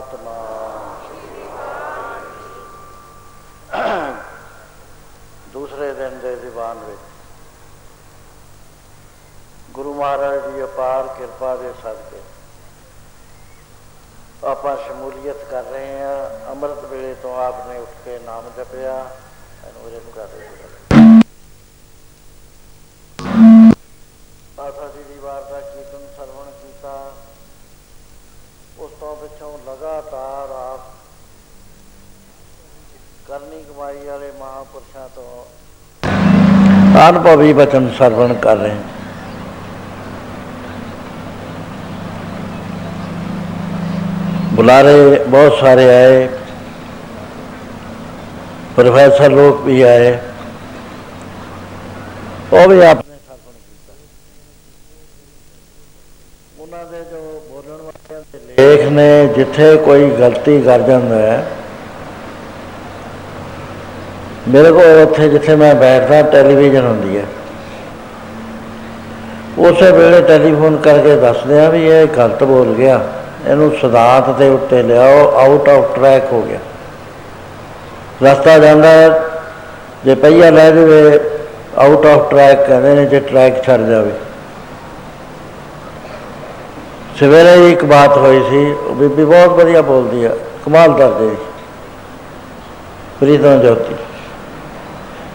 [0.00, 0.94] ਸਤਨਾਮ
[5.52, 7.00] ਦੂਸਰੇ ਦਿਨ ਦੇ ਦੀਵਾਨ ਵਿੱਚ
[9.72, 12.20] ਗੁਰੂ ਮਹਾਰਾਜ ਦੀ ਅਪਾਰ ਕਿਰਪਾ ਦੇ ਸਦਕੇ
[14.44, 18.94] ਆਪਾਂ ਸ਼ਮੂਲੀਅਤ ਕਰ ਰਹੇ ਹਾਂ। ਅੰਮ੍ਰਿਤ ਵੇਲੇ ਤੋਂ ਆਪ ਨੇ ਉੱਠ ਕੇ ਨਾਮ ਜਪਿਆ।
[19.66, 20.48] ਇਹਨੂੰ ਇਹਨੂੰ ਕਰ ਰਹੇ
[24.60, 27.12] ਆਸਾ ਜੀ ਦੀ ਵਾਰ ਦਾ ਕੀਰਤਨ ਸਰਵਣ ਕੀਤਾ।
[28.77, 30.89] ਉਸ ਤੋਂ ਪਿੱਛੋਂ ਲਗਾਤਾਰ ਆਪ
[33.27, 35.45] ਕਰਨੀ ਕਮਾਈ ਵਾਲੇ ਮਹਾਪੁਰਸ਼ਾਂ ਤੋਂ
[36.99, 38.99] ਅਨੁਭਵੀ ਬਚਨ ਸਰਵਣ ਕਰ ਰਹੇ ਹਾਂ
[44.53, 44.95] बुलारे
[45.25, 46.17] बहुत सारे आए
[48.75, 50.11] प्रोफेसर लोग भी आए
[52.51, 53.04] ਉਹ ਵੀ ਆਪਣੇ
[59.36, 61.44] ਜਿੱਥੇ ਕੋਈ ਗਲਤੀ ਕਰ ਜਾਂਦਾ ਹੈ,
[64.48, 67.24] ਮੇਰੇ ਕੋਲ ਉੱਥੇ ਜਿੱਥੇ ਮੈਂ ਬੈਠਦਾ ਟੈਲੀਵਿਜ਼ਨ ਹੁੰਦੀ ਹੈ।
[69.60, 73.00] ਉਸੇ ਵੇਲੇ ਟੈਲੀਫੋਨ ਕਰਕੇ ਦੱਸਦੇ ਆ ਵੀ ਇਹ ਗਲਤ ਬੋਲ ਗਿਆ।
[73.46, 76.58] ਇਹਨੂੰ ਸਿਧਾਂਤ ਦੇ ਉੱਤੇ ਲਿਆਓ ਆਊਟ ਆਫ ਟਰੈਕ ਹੋ ਗਿਆ।
[78.22, 79.08] ਰਸਤਾ ਜਾਂਦਾ ਹੈ,
[80.04, 81.18] ਜੇ ਪਈਆ ਲੈ ਜਾਵੇ
[81.78, 84.12] ਆਊਟ ਆਫ ਟਰੈਕ ਕਹਿੰਦੇ ਨੇ, ਜੇ ਟਰੈਕ ਛੱਡ ਜਾਵੇ।
[87.18, 90.30] ਸਵੇਰੇ ਹੀ ਇੱਕ ਬਾਤ ਹੋਈ ਸੀ, ਉਹ ਬੀਬੀ ਬਹੁਤ ਵਧੀਆ ਬੋਲਦੀ ਆ,
[90.64, 91.36] ਕਮਾਲ ਕਰਦੇ ਸੀ,
[93.20, 93.94] ਪ੍ਰੀਤਮ ਜੋਤੀ।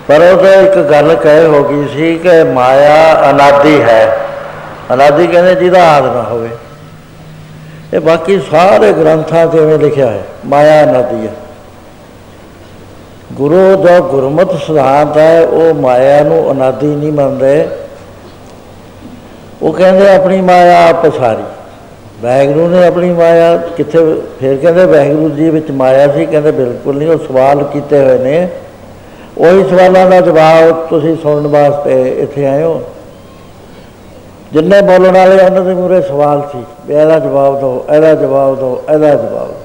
[0.08, 4.18] ਪਰ ਉਹ ਤਾਂ ਇੱਕ ਗੱਲ ਕਹੇ ਹੋ ਗਈ ਸੀ ਕਿ ਮਾਇਆ ਅਨਾਦੀ ਹੈ,
[4.94, 6.50] ਅਨਾਦੀ ਕਹਿੰਦੇ ਜਿਹਦਾ ਆਦ ਨਾ ਹੋਵੇ।
[7.94, 11.34] ਇਹ ਬਾਕੀ ਸਾਰੇ ਗ੍ਰੰਥਾਂ 'ਚ ਐਵੇਂ ਲਿਖਿਆ ਹੈ, ਮਾਇਆ ਅਨਾਦੀ ਹੈ।
[13.34, 17.68] ਗੁਰੂ ਦਾ ਗੁਰਮਤਿ ਸਿਧਾਂਤ ਹੈ, ਉਹ ਮਾਇਆ ਨੂੰ ਅਨਾਦੀ ਨਹੀਂ ਮੰਨਦੇ।
[19.62, 21.44] ਉਹ ਕਹਿੰਦੇ ਆਪਣੀ ਮਾਇਆ ਆਪ ਸਾਰੀ।
[22.22, 27.10] ਵੈਗਰੂ ਨੇ ਆਪਣੀ ਮਾਇਆ ਕਿੱਥੇ, ਫਿਰ ਕਹਿੰਦੇ ਵੈਗਰੂ ਜੀ ਵਿੱਚ ਮਾਇਆ ਸੀ, ਕਹਿੰਦੇ ਬਿਲਕੁਲ ਨਹੀਂ,
[27.10, 28.50] ਉਹ ਸਵਾਲ ਕੀਤੇ ਹੋਏ ਨੇ।
[29.38, 32.82] ਉਹੀ ਸਵਾਲਾਂ ਦਾ ਜਵਾਬ ਤੁਸੀਂ ਸੁਣਨ ਵਾਸਤੇ ਇੱਥੇ ਆਏ ਹੋ।
[34.54, 38.84] ਜਿੰਨੇ ਬੋਲਣ ਵਾਲੇ ਉਹਨਾਂ ਦੇ ਮੂਰੇ ਸਵਾਲ ਸੀ। ਵੀ ਇਹਦਾ ਜਵਾਬ ਦਿਓ, ਇਹਦਾ ਜਵਾਬ ਦਿਓ,
[38.94, 39.56] ਇਹਦਾ ਜਵਾਬ ਦਿਓ।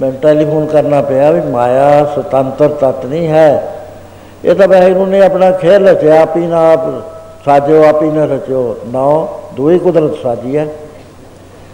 [0.00, 3.72] ਮੈਂ ਟੈਲੀਫੋਨ ਕਰਨਾ ਪਿਆ ਵੀ ਮਾਇਆ ਸੁਤੰਤਰ ਤਤ ਨਹੀਂ ਹੈ।
[4.44, 6.80] ਇਹ ਤਾਂ ਵਾਹਿਗੁਰੂ ਨੇ ਆਪਣਾ ਖੇਲ ਰਚਿਆ, ਆਪੀ ਨਾ ਆਪ
[7.48, 10.66] ਸਾਜੋ ਆਪੀ ਨਾ ਰਚਿਓ ਨਾ ਦੋਈ ਕੁਦਰਤ ਸਾਜੀ ਹੈ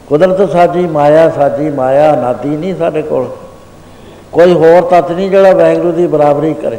[0.09, 3.26] ਕੁਦਰਤ ਸਾਜੀ, ਮਾਇਆ ਸਾਜੀ, ਮਾਇਆ ਨਾਦੀ ਨਹੀਂ ਸਾਡੇ ਕੋਲ।
[4.33, 6.78] ਕੋਈ ਹੋਰ ਤਤ ਨਹੀਂ ਜਿਹੜਾ ਵਾਹਿਗੁਰੂ ਦੀ ਬਰਾਬਰੀ ਕਰੇ।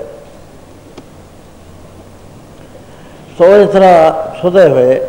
[3.38, 5.02] ਸੋ ਇਸ ਤਰ੍ਹਾਂ ਸੁਧੇ ਹੋਏ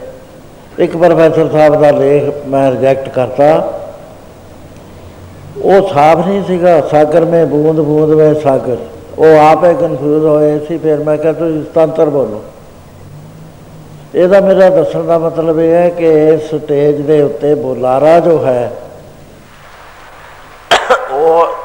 [0.78, 3.72] ਇੱਕ ਪ੍ਰੋਫੈਸਰ ਸਾਹਿਬ ਦਾ ਲੇਖ ਮੈਂ ਰਿਜੈਕਟ ਕਰਤਾ।
[5.62, 8.76] ਉਹ ਸਾਫ਼ ਨਹੀਂ ਸੀਗਾ। ਸਾਗਰ ਮੇ ਬੂੰਦ ਬੂੰਦ ਵਿੱਚ ਸਾਗਰ।
[9.18, 12.42] ਉਹ ਆਪੇ ਕਨਫਿਊਜ਼ ਹੋਏ ਸੀ। ਫਿਰ ਮੈਂ ਕਿਹਾ, ਤੁਸੀਂ ਸੁਤੰਤਰ ਬੋਲੋ।
[14.16, 18.70] ਇਹਦਾ ਮੇਰਾ ਦੱਸਣ ਦਾ ਮਤਲਬ ਇਹ ਹੈ ਕਿ ਇਸ ਸਟੇਜ ਦੇ ਉੱਤੇ ਬੁਲਾਰਾ ਜੋ ਹੈ,
[21.12, 21.56] ਉਹ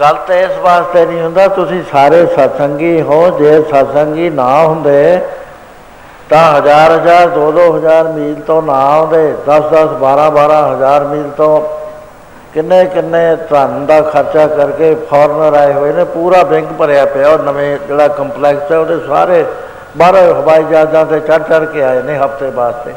[0.00, 5.20] ਗਲਤ ਇਸ ਵਾਸਤੇ ਨਹੀਂ ਹੁੰਦਾ, ਤੁਸੀਂ ਸਾਰੇ ਸਤਸੰਗੀ ਹੋ, ਜੇ ਸਤਸੰਗੀ ਨਾ ਹੁੰਦੇ,
[6.30, 11.04] ਤਾਂ ਹਜ਼ਾਰ ਹਜ਼ਾਰ, ਦੋ ਦੋ ਹਜ਼ਾਰ ਮੀਲ ਤੋਂ ਨਾ ਆਉਂਦੇ 10 10 12 12 ਹਜ਼ਾਰ
[11.04, 11.60] ਮੀਲ ਤੋਂ
[12.54, 13.20] ਕਿੰਨੇ ਕਿੰਨੇ
[13.50, 18.08] ਧਨ ਦਾ ਖਰਚਾ ਕਰਕੇ ਫੋਰਨਰ ਆਏ ਹੋਏ ਨੇ, ਪੂਰਾ ਬੈਂਕ ਭਰਿਆ ਪਿਆ ਉਹ ਨਵੇਂ ਜਿਹੜਾ
[18.10, 19.44] ਕੰਪਲੈਕਸ ਹੈ, ਉਹਦੇ ਸਾਰੇ
[19.96, 22.94] ਬਾਹਰ ਹਵਾਈ ਜਹਾਜ਼ਾਂ ਤੇ ਚੜ ਚੜ ਕੇ ਆਏ ਨੇ ਹਫ਼ਤੇ ਵਾਸਤੇ।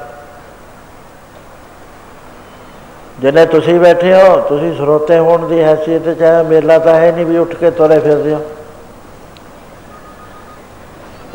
[3.20, 7.26] ਜਿੰਨੇ ਤੁਸੀਂ ਬੈਠੇ ਹੋ, ਤੁਸੀਂ ਸਰੋਤੇ ਹੋਣ ਦੀ ਹੈਸੀਅਤ ਚ ਹੈ, ਮੇਲਾ ਤਾਂ ਹੈ ਨਹੀਂ
[7.26, 8.42] ਵੀ ਉੱਠ ਕੇ ਤੁਰੇ ਫਿਰਦੇ ਹੋ।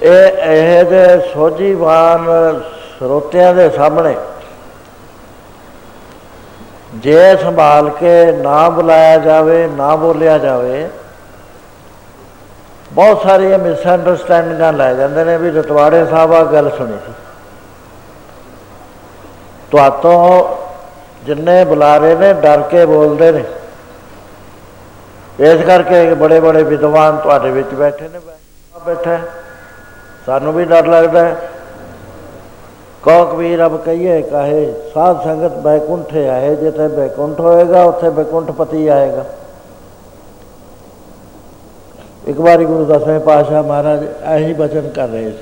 [0.02, 1.04] ਇਹ ਇਹ ਜੇ
[1.35, 2.61] ਸੋਝੀਵਾਨ
[2.99, 4.14] ਸਰੋਤਿਆਂ ਦੇ ਸਾਹਮਣੇ
[6.95, 10.88] ਜੇ ਸੰਭਾਲ ਕੇ ਨਾ ਬੁਲਾਇਆ ਜਾਵੇ, ਨਾ ਬੋਲਿਆ ਜਾਵੇ
[12.93, 17.13] ਬਹੁਤ ਸਾਰੀਆਂ ਮਿਸ ਅੰਡਰਸਟੈਂਡਿੰਗਾਂ ਲੈ ਜਾਂਦੇ ਨੇ ਵੀ ਰਤਵਾੜੇ ਸਾਹਿਬ ਆ ਗੱਲ ਸੁਣੀ ਸੀ।
[19.71, 20.57] ਤੁਹਾਤੋਂ
[21.25, 23.45] ਜਿੰਨੇ ਬੁਲਾਰੇ ਨੇ, ਡਰ ਕੇ ਬੋਲਦੇ ਨੇ।
[25.41, 28.21] ਇਸ ਕਰਕੇ ਬੜੇ ਬੜੇ ਵਿਦਵਾਨ ਤੁਹਾਡੇ ਵਿੱਚ ਬੈਠੇ ਨੇ,
[28.87, 29.19] ਬੈਠਾ
[30.27, 31.37] ਸਾਨੂੰ ਵੀ ਡਰ ਲੱਗਦਾ ਹੈ।
[33.03, 38.87] ਕਹੋ ਕਬੀਰ ਅਬ ਕਹੀਏ, ਕਾਹੇ ਸਾਧ ਸੰਗਤ ਬੈਕੁੰਠੇ ਆਏ, ਜਿੱਥੇ ਬੈਕੁੰਠ ਹੋਏਗਾ, ਉੱਥੇ ਬੈਕੁੰਠ ਪਤੀ
[38.89, 39.25] ਆਏਗਾ।
[42.29, 44.02] ਇੱਕ ਵਾਰੀ ਗੁਰੂ ਦਸਵੇਂ ਪਾਤਸ਼ਾਹ ਮਹਾਰਾਜ
[44.33, 45.37] ਇਹੀ ਬਚਨ ਕਰ ਰਹੇ ਸੀ।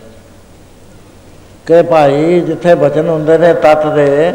[1.66, 4.32] ਕਿ ਭਾਈ ਜਿੱਥੇ ਬਚਨ ਹੁੰਦੇ ਨੇ ਤਤ ਦੇ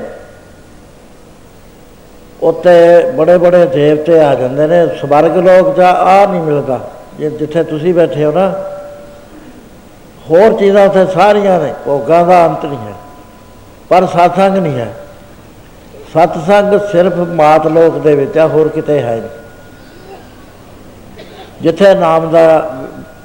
[2.42, 2.72] ਉੱਤੇ
[3.12, 6.80] ਬੜੇ ਬੜੇ ਦੇਵਤੇ ਆ ਜਾਂਦੇ ਨੇ, ਸਵਰਗ ਲੋਕ ਜਾਂ ਆ ਨਹੀਂ ਮਿਲਦਾ।
[7.20, 8.52] ਜੇ ਜਿੱਥੇ ਤੁਸੀਂ ਬੈਠੇ ਹੋ ਨਾ,
[10.30, 12.94] ਹੋਰ ਚੀਜ਼ਾਂ ਉੱਥੇ ਸਾਰੀਆਂ ਨੇ, ਭੋਗਾਂ ਦਾ ਅੰਤ ਨਹੀਂ ਹੈ,
[13.90, 14.92] ਪਰ ਸਤਸੰਗ ਨਹੀਂ ਹੈ।
[16.14, 19.45] ਸਤਸੰਗ ਸਿਰਫ ਮਾਤ ਲੋਕ ਦੇ ਵਿੱਚ ਆ, ਹੋਰ ਕਿਤੇ ਹੈ ਨਹੀਂ।
[21.62, 22.76] ਜਿੱਥੇ ਨਾਮ ਦਾ,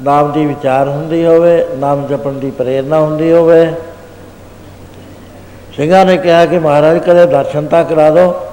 [0.03, 3.75] ਨਾਮ ਦੀ ਵਿਚਾਰ ਹੁੰਦੀ ਹੋਵੇ, ਨਾਮ ਜਪਣ ਦੀ ਪ੍ਰੇਰਣਾ ਹੁੰਦੀ ਹੋਵੇ।
[5.77, 8.47] ਸਿੰਘਾਂ ਨੇ ਕਿਹਾ ਕਿ ਮਹਾਰਾਜ, ਕਦੇ ਦਰਸ਼ਨ ਤਾਂ ਕਰਾ ਦਿਓ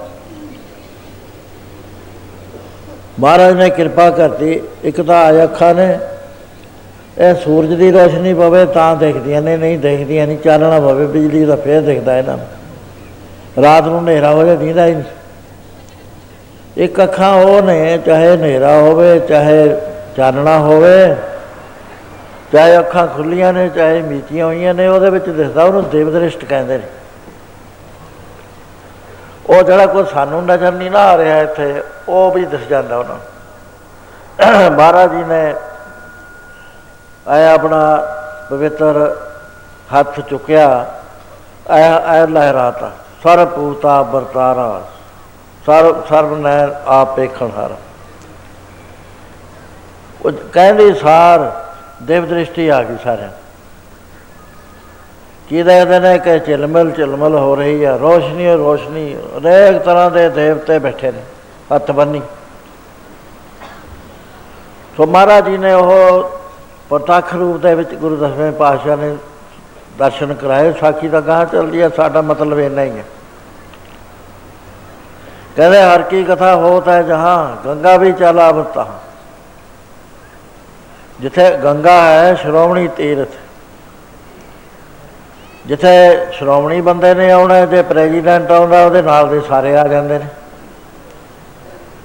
[3.19, 6.00] ਮਹਾਰਾਜ ਨੇ ਕਿਰਪਾ ਕਰਤੀ, ਇੱਕ ਤਾਂ ਆਏ ਅੱਖਾਂ ਨੇ,
[7.17, 11.55] ਇਹ ਸੂਰਜ ਦੀ ਰੋਸ਼ਨੀ ਪਵੇ ਤਾਂ ਦਿਖਦੀਆਂ ਨੇ, ਨਹੀਂ ਦਿਖਦੀਆਂ ਨਹੀਂ, ਚਾਨਣਾ ਪਵੇ, ਬਿਜਲੀ ਦਾ
[11.55, 15.03] ਫੇਰ ਦਿਖਦਾ ਇਹਨਾਂ ਨੂੰ। ਰਾਤ ਨੂੰ ਹਨੇਰਾ ਹੋ ਜਾਏ, ਦੀਂਦਾ ਹੀ ਨਹੀਂ।
[16.77, 19.81] ਇੱਕ ਅੱਖਾਂ ਉਹ ਨੇ, ਚਾਹੇ ਹਨੇਰਾ ਹੋਵੇ, ਚਾਹੇ
[20.17, 21.15] ਚਾਨਣਾ ਹੋਵੇ,
[22.53, 26.77] ਚਾਹੇ ਅੱਖਾਂ ਖੁੱਲੀਆਂ ਨੇ, ਚਾਹੇ ਮੀਚੀਆਂ ਹੋਈਆਂ ਨੇ, ਉਹਦੇ ਵਿੱਚ ਦਿਖਦਾ ਉਹਨੂੰ ਦੇਵ ਦ੍ਰਿਸ਼ਟ ਕਹਿੰਦੇ
[26.77, 26.84] ਨੇ।
[29.50, 33.15] ਉਹ ਜਿਹੜਾ ਕੋਈ ਸਾਨੂੰ ਨਜ਼ਰ ਨਹੀਂ ਨਾ ਆ ਰਿਹਾ ਇੱਥੇ, ਉਹ ਵੀ ਦਿਸ ਜਾਂਦਾ ਉਹਨਾਂ
[33.15, 35.55] ਨੂੰ। ਮਹਾਰਾਜ ਜੀ ਨੇ
[37.27, 38.07] ਆਇਆ ਆਪਣਾ
[38.50, 39.15] ਪਵਿੱਤਰ
[40.00, 40.86] ਹੱਥ ਚੁੱਕਿਆ
[41.69, 42.91] ਆਇਆ ਆਇਆ ਲਹਿਰਾਤਾ
[43.24, 44.81] ਸਰਬ ਪੂਤਾ ਵਰਤਾਰਾ।
[45.67, 47.75] ਸਰਬ ਸਰਬ ਨੈਣ ਆਪ ਪੇਖਣ ਹਾਰ
[50.25, 51.51] ਉਹ ਕਹਿੰਦੇ ਸਾਰ
[52.03, 53.29] ਦੇਵ ਦ੍ਰਿਸ਼ਟੀ ਆ ਗਈ ਸਾਰਿਆਂ
[55.50, 60.27] ਕੀ ਦੇਖਦੇ ਨੇ ਕਿ ਚਿਲਮਲ ਚਿਲਮਲ ਹੋ ਰਹੀ ਆ, ਰੋਸ਼ਨੀ ਓ ਰੋਸ਼ਨੀ ਅਨੇਕ ਤਰ੍ਹਾਂ ਦੇ
[60.29, 61.21] ਦੇਵਤੇ ਬੈਠੇ ਨੇ,
[61.74, 62.21] ਹੱਥ ਬੰਨੀ।
[64.97, 66.31] ਸੋ ਮਹਾਰਾਜ ਜੀ ਨੇ ਉਹ
[66.89, 69.15] ਪ੍ਰਤੱਖ ਰੂਪ ਦੇ ਵਿੱਚ ਗੁਰੂ ਦਸਵੇਂ ਪਾਤਸ਼ਾਹ ਨੇ
[70.00, 73.03] ਦਰਸ਼ਨ ਕਰਾਏ, ਸਾਖੀ ਦਾ ਗਾਂ ਚੱਲਦੀ ਹੈ ਸਾਡਾ ਮਤਲਬ ਇੰਨਾ ਹੀ ਹੈ
[75.57, 78.87] ਕਹਿੰਦੇ ਹਰ ਕੀ ਕਥਾ ਹੋਤ ਹੈ ਜਹਾਂ, ਗੰਗਾ ਵੀ ਚਲਾ ਬਤਾ
[81.19, 83.29] ਜਿੱਥੇ ਗੰਗਾ ਹੈ, ਸ਼੍ਰੋਮਣੀ ਤੀਰਥ।
[85.65, 85.91] ਜਿੱਥੇ
[86.31, 90.27] ਸ਼੍ਰੋਮਣੀ ਬੰਦੇ ਨੇ ਆਉਣਾ ਜੇ ਪ੍ਰੈਜ਼ੀਡੈਂਟ ਆਉਂਦਾ, ਉਹਦੇ ਨਾਲ ਦੇ ਸਾਰੇ ਆ ਜਾਂਦੇ ਨੇ।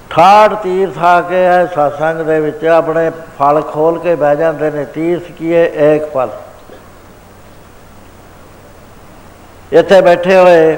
[0.09, 4.85] ਠਾੜ ਤੀਰਥ ਆ ਕੇ ਹੈ satsang ਦੇ ਵਿੱਚ ਆਪਣੇ ਫਲ ਖੋਲ ਕੇ ਬਹਿ ਜਾਂਦੇ ਨੇ,
[4.85, 6.29] ਤੀਰਥ ਕੀਏ ਏਕ ਫਲ।
[9.71, 10.77] ਇੱਥੇ ਬੈਠੇ ਹੋਏ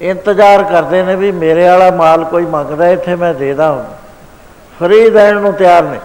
[0.00, 3.84] ਇੰਤਜ਼ਾਰ ਕਰਦੇ ਨੇ ਵੀ ਮੇਰੇ ਵਾਲਾ ਮਾਲ ਕੋਈ ਮੰਗਦਾ, ਇੱਥੇ ਮੈਂ ਦੇ ਦਾਂ
[4.80, 5.98] ਫਰੀ ਦੇਣ ਨੂੰ ਤਿਆਰ ਨੇ।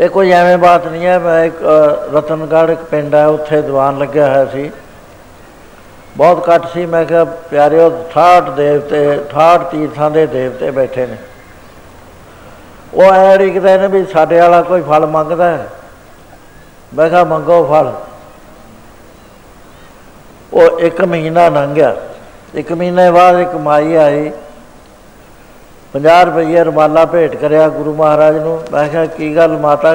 [0.00, 1.56] ਇਹ ਕੋਈ ਐਵੇਂ ਬਾਤ ਨਹੀਂ ਹੈ, ਮੈਂ ਇੱਕ
[2.14, 4.70] ਰਤਨਗੜ੍ਹ ਇੱਕ ਪਿੰਡ ਹੈ, ਉੱਥੇ ਦੀਵਾਨ ਲੱਗਿਆ ਹੋਇਆ ਸੀ।
[6.16, 11.16] ਬਹੁਤ ਘੱਟ ਸੀ, ਮੈਂ ਕਿਹਾ ਪਿਆਰਿਓ 68 ਦੇਵਤੇ 68 ਤੀਰਥਾਂ ਦੇ ਦੇਵਤੇ ਬੈਠੇ ਨੇ।
[12.94, 15.68] ਉਹ ਐ ਰਿਕਦੇ ਨੇ ਵੀ ਸਾਡੇ ਵਾਲਾ ਕੋਈ ਫਲ ਮੰਗਦਾ ਹੈ।
[16.94, 17.92] ਮੈਂ ਕਿਹਾ ਮੰਗੋ ਫਲ।
[20.52, 21.96] ਉਹ ਇੱਕ ਮਹੀਨਾ ਲੰਘ ਗਿਆ
[22.54, 24.32] ਇੱਕ ਮਹੀਨੇ ਬਾਅਦ ਇੱਕ ਮਾਈ ਆਈ।
[25.92, 29.94] 50 ਰੁਪਏ ਰੁਮਾਲਾ ਭੇਟ ਕਰਿਆ ਗੁਰੂ ਮਹਾਰਾਜ ਨੂੰ। ਮੈਂ ਕਿਹਾ, ਕੀ ਗੱਲ ਮਾਤਾ,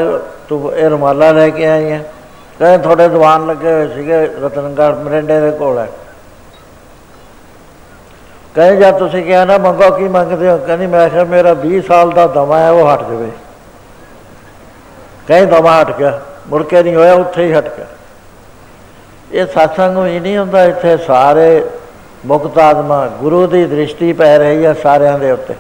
[0.50, 2.12] ਤੂੰ ਇਹ ਰੁਮਾਲਾ ਲੈ ਕੇ ਆਈ ਹੈ
[2.60, 5.88] ਕਹਿੰਦੇ, ਤੁਹਾਡੇ ਦੀਵਾਨ ਲੱਗੇ ਹੋਏ ਸੀਗੇ ਰਤਨਗੜ੍ਹ ਮਰਿੰਡੇ ਦੇ ਕੋਲ ਹੈ।
[8.56, 10.58] ਕਹਿੰਦੇ, ਜਦ ਤੁਸੀਂ ਕਿਹਾ ਨਾ ਮੰਗੋ, ਕੀ ਮੰਗਦੇ ਹੋ?
[10.58, 13.32] ਕਹਿੰਦੀ, ਮੈਂ ਕਿਹਾ, ਮੇਰਾ 20 ਸਾਲ ਦਾ ਦਮਾ ਹੈ, ਉਹ ਹਟ ਜਾਵੇ।
[15.28, 17.86] ਕਹਿੰਦੇ, ਦਮਾ ਹਟ ਗਿਆ, ਮੁੜ ਕੇ ਨਹੀਂ ਹੋਇਆ, ਉੱਥੇ ਹੀ ਹਟ ਗਿਆ।
[19.34, 21.66] ਇਹ satsang ਹੀ ਨਹੀਂ ਹੁੰਦਾ ਇੱਥੇ, ਸਾਰੇ
[22.26, 25.56] ਮੁਕਤ ਆਤਮਾ ਗੁਰੂ ਦੀ ਦ੍ਰਿਸ਼ਟੀ ਪੈ ਰਹੀ ਹੈ ਸਾਰਿਆਂ ਦੇ ਉੱਤੇ।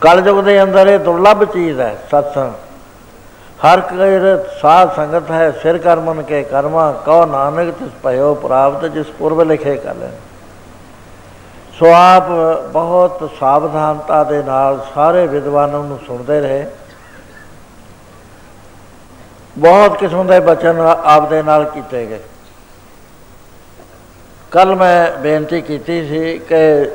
[0.00, 2.50] ਕਲਯੁਗ ਦੇ ਅੰਦਰ ਇਹ ਦੁਰਲੱਭ ਚੀਜ਼ ਹੈ satsang
[3.64, 4.22] ਹਰ ਕੇਰ
[4.60, 9.76] ਸਾਧ ਸੰਗਤ ਹੈ, ਸਿਰ ਕਰਮਨ ਕੇ ਕਰਮਾ, ਕਉ ਨਾਨਕ ਤਿਸ ਭਇਓ ਪ੍ਰਾਪਤ, ਜਿਸ ਪੁਰਬ ਲਿਖੇ
[9.76, 10.08] ਕਰ ਲੈ
[11.78, 12.28] ਸੋ ਆਪ
[12.72, 16.66] ਬਹੁਤ ਸਾਵਧਾਨਤਾ ਦੇ ਨਾਲ ਸਾਰੇ ਵਿਦਵਾਨਾਂ ਨੂੰ ਸੁਣਦੇ ਰਹੇ।
[19.58, 22.20] ਬਹੁਤ ਕਿਸਮ ਦੇ ਬਚਨ ਆਪ ਦੇ ਨਾਲ ਕੀਤੇ ਗਏ।
[24.52, 26.90] ਕੱਲ ਮੈਂ ਬੇਨਤੀ ਕੀਤੀ ਸੀ ਕਿ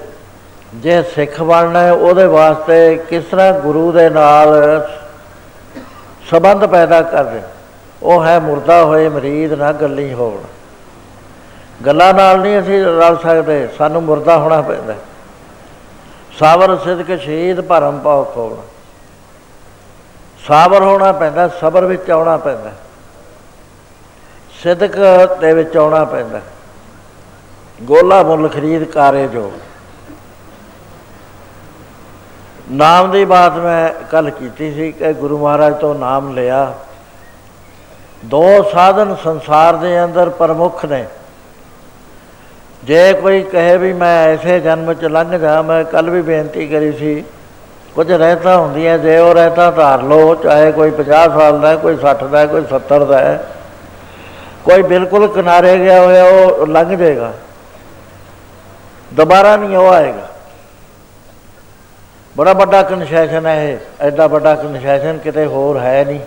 [0.76, 4.50] ਜੇ ਸਿੱਖ ਬਣਨਾ ਹੈ, ਉਹਦੇ ਵਾਸਤੇ ਕਿਸ ਤਰ੍ਹਾਂ ਗੁਰੂ ਦੇ ਨਾਲ
[6.30, 7.42] ਸਬੰਧ ਪੈਦਾ ਕਰਦੇ
[8.04, 10.38] ਉਹ ਹੈ ਮੁਰਦਾ ਹੋਏ, ਮਰੀਦ ਨਾ ਗੱਲੀ ਹੋਣ।
[11.86, 14.96] ਗੱਲਾਂ ਨਾਲ ਨਹੀਂ ਅਸੀਂ ਰਲ ਸਕਦੇ, ਸਾਨੂੰ ਮੁਰਦਾ ਹੋਣਾ ਪੈਂਦਾ
[16.40, 18.56] ਸਾਬਰ ਸਿਦਕ ਸ਼ਹੀਦ ਭਰਮ ਪਾਉ ਖੋਣ
[20.48, 22.72] ਸਾਬਰ ਹੋਣਾ ਪੈਂਦਾ, ਸਬਰ ਵਿੱਚ ਆਉਣਾ ਪੈਂਦਾ
[24.62, 24.98] ਸਿਦਕ
[25.42, 26.42] ਦੇ ਵਿੱਚ ਆਉਣਾ ਪੈਂਦਾ
[27.84, 29.52] ਗੋਲਾ ਮੁੱਲ ਖਰੀਦ ਕਾਰੇ ਜੋ।
[32.72, 36.74] ਨਾਮ ਦੀ ਬਾਤ ਮੈਂ ਕੱਲ ਕੀਤੀ ਸੀ ਕਿ ਗੁਰੂ ਮਹਾਰਾਜ ਤੋਂ ਨਾਮ ਲਿਆ।
[38.26, 41.06] ਦੋ ਸਾਧਨ ਸੰਸਾਰ ਦੇ ਅੰਦਰ ਪ੍ਰਮੁੱਖ ਨੇ।
[42.84, 46.92] ਜੇ ਕੋਈ ਕਹੇ ਵੀ ਮੈਂ ਐਸੇ ਜਨਮ ਚ ਲੰਘ ਜਾ ਮੈਂ ਕੱਲ ਵੀ ਬੇਨਤੀ ਕਰੀ
[46.92, 47.24] ਸੀ,
[47.96, 51.98] ਕੁਝ ਰਹਿਤਾ ਹੁੰਦੀਆਂ, ਜੇ ਉਹ ਰਹਿਤਾ ਧਾਰ ਲੋ ਚਾਹੇ ਕੋਈ 50 ਸਾਲ ਦਾ ਹੈ, ਕੋਈ
[51.98, 53.48] 60 ਦਾ ਹੈ, ਕੋਈ 70 ਦਾ ਹੈ,
[54.64, 57.34] ਕੋਈ ਬਿਲਕੁਲ ਕਿਨਾਰੇ ਗਿਆ ਹੋਇਆ, ਉਹ ਲੰਘ ਜਾਏਗਾ।
[59.14, 60.28] ਦੁਬਾਰਾ ਨਹੀਂ ਉਹ ਆਏਗਾ।
[62.38, 66.20] ਬੜਾ ਵੱਡਾ ਕਨਸੈਸ਼ਨ ਹੈ ਇਹ, ਐਡਾ ਵੱਡਾ ਕਨਸੈਸ਼ਨ ਕਿਤੇ ਹੋਰ ਹੈ ਨਹੀਂ।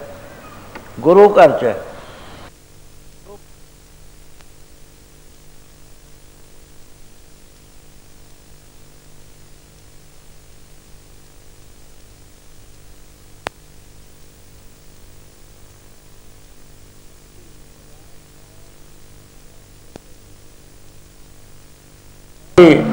[1.00, 1.74] ਗੁਰੂ ਘਰ ਚ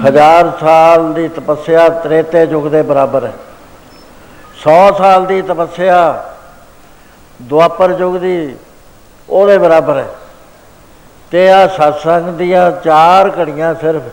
[0.08, 3.34] ਹੈ ਹਜ਼ਾਰ ਸਾਲ ਦੀ ਤਪੱਸਿਆ ਤ੍ਰੇਤੇ ਯੁਗ ਦੇ ਬਰਾਬਰ ਹੈ।
[4.62, 6.24] 100 ਸਾਲ ਦੀ ਤਪੱਸਿਆ
[7.41, 8.56] ਦੁਆਪਰ ਯੁਗ ਦੀ
[9.30, 10.06] ਉਹਦੇ ਬਰਾਬਰ ਹੈ।
[11.32, 14.04] ਤੇ ਆ satsang ਦੀਆਂ ਚਾਰ ਘੜੀਆਂ ਸਿਰਫ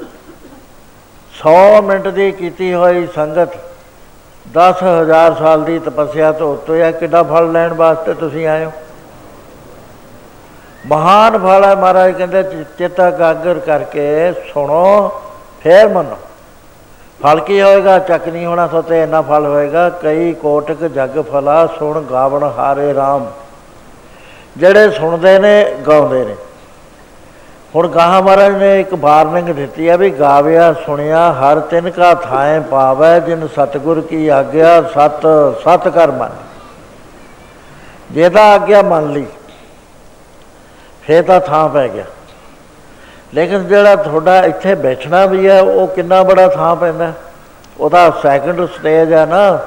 [1.32, 3.48] 100 ਮਿੰਟ ਦੀ ਕੀਤੀ ਹੋਈ ਸੰਗਤ
[4.52, 8.72] 10000 ਸਾਲ ਦੀ ਤਪੱਸਿਆ ਤੋਂ ਉੱਤੇ ਆ ਕਿੱਡਾ ਫਲ ਲੈਣ ਵਾਸਤੇ ਤੁਸੀਂ ਆਏ ਹੋ?
[10.86, 12.42] ਮਹਾਨ ਫਲ ਹੈ ਮਹਾਰਾਜ ਕਹਿੰਦੇ
[12.78, 15.20] ਚਿੱਤਾ ਕਾਗਰ ਕਰਕੇ ਸੁਣੋ।
[15.64, 16.16] ਫੇਰ ਮੰਨੋ।
[17.22, 17.98] ਫਲ ਕੀ ਹੋਏਗਾ?
[17.98, 23.22] ਚੱਕ ਨਹੀਂ ਹੋਣਾ ਸੋਤੇ ਇੰਨਾ ਫਲ ਹੋਏਗਾ। ਕਈ ਕੋਟਕ ਜਗ ਫਲਾ ਸੁਣ ਗਾਵਣ ਹਾਰੇ RAM
[24.56, 26.34] ਜਿਹੜੇ ਸੁਣਦੇ ਨੇ, ਗਾਉਂਦੇ ਨੇ।
[27.74, 32.60] ਹੁਣ ਗਾਹ ਮਹਾਰਾਜ ਨੇ ਇੱਕ ਵਾਰਨਿੰਗ ਦਿੱਤੀ ਹੈ ਵੀ ਗਾਵਿਆ, ਸੁਣਿਆ, ਹਰ ਤਿੰਨ ਕਾ ਥਾਏ
[32.60, 35.26] ਪਾਵੈ, ਜਿਨ ਸਤਗੁਰ ਕੀ ਆਗਿਆ, ਸਤ
[35.62, 36.32] ਸਤ ਕਰ ਮੰਨ।
[38.10, 39.26] ਜਿਹਦਾ ਆਗਿਆ ਮੰਨ ਲਈ,
[41.02, 42.04] ਫੇਰ ਤਾਂ ਥਾਂ ਪੈ ਗਿਆ।
[43.34, 47.12] ਲੇਕਿਨ ਜਿਹੜਾ ਤੁਹਾਡਾ ਇੱਥੇ ਬੈਠਣਾ ਵੀ ਹੈ, ਉਹ ਕਿੰਨਾ ਬੜਾ ਥਾਂ ਪੈਂਦਾ?
[47.80, 49.58] ਉਹਦਾ ਸੈਕੰਡ ਸਟੇਜ ਹੈ ਨਾ।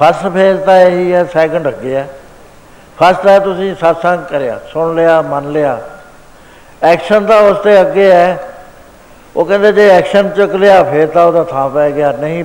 [0.00, 2.08] ਫਸਟ ਫੇਜ਼ ਤਾਂ ਇਹੀ ਹੈ ਸੈਕੰਡ ਅੱਗੇ ਹੈ।
[3.00, 5.78] ਫਸਟ ਹੈ ਤੁਸੀਂ satsang ਕਰਿਆ, ਸੁਣ ਲਿਆ, ਮੰਨ ਲਿਆ।
[6.82, 8.38] ਐਕਸ਼ਨ ਤਾਂ ਉਸ ਤੇ ਅੱਗੇ ਹੈ।
[9.36, 12.44] ਉਹ ਕਹਿੰਦੇ ਜੇ ਐਕਸ਼ਨ ਚੁੱਕ ਲਿਆ, ਫੇਰ ਤਾਂ ਉਹਦਾ ਥਾਂ ਪੈ ਗਿਆ। ਨਹੀਂ,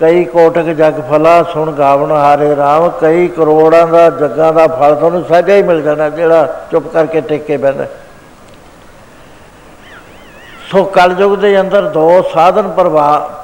[0.00, 5.24] ਕਈ ਕੋਟਕ ਜਗ ਫਲਾ, ਸੁਣ ਗਾਵਣ ਹਾਰੇ RAM ਕਈ ਕਰੋੜਾਂ ਦਾ ਜੱਗਾਂ ਦਾ ਫਲ ਤੁਹਾਨੂੰ
[5.24, 7.84] ਸਹਿਜਾ ਹੀ ਮਿਲ ਜਾਣਾ, ਜਿਹੜਾ ਚੁੱਪ ਕਰਕੇ ਟਿਕ ਕੇ ਬੈਠਾ
[10.70, 12.68] ਸੋ ਕਲਯੁਗ ਦੇ ਅੰਦਰ ਦੋ ਸਾਧਨ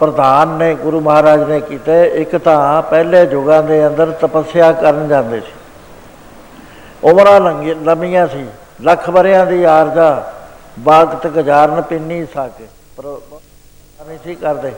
[0.01, 5.41] ਪ੍ਰਧਾਨ ਨੇ, ਗੁਰੂ ਮਹਾਰਾਜ ਨੇ ਕੀਤੇ। ਇੱਕ ਤਾਂ ਪਹਿਲੇ ਯੁਗਾਂ ਦੇ ਅੰਦਰ ਤਪੱਸਿਆ ਕਰਨ ਜਾਂਦੇ
[5.41, 5.53] ਸੀ।
[7.05, 7.41] ਉਮਰਾਂ
[7.85, 8.47] ਲੰਮੀਆਂ ਸੀ।
[8.83, 10.33] ਲੱਖ ਬਰਿਆਂ ਦੀ ਆਰਜ਼ਾ
[10.79, 13.17] ਬਾਗਤ ਗੁਜ਼ਾਰਨ ਪਿੰਨੀ ਸਕੇ। ਪਰ
[14.07, 14.73] ਨਹੀਂ ਸੀ ਕਰਦੇ।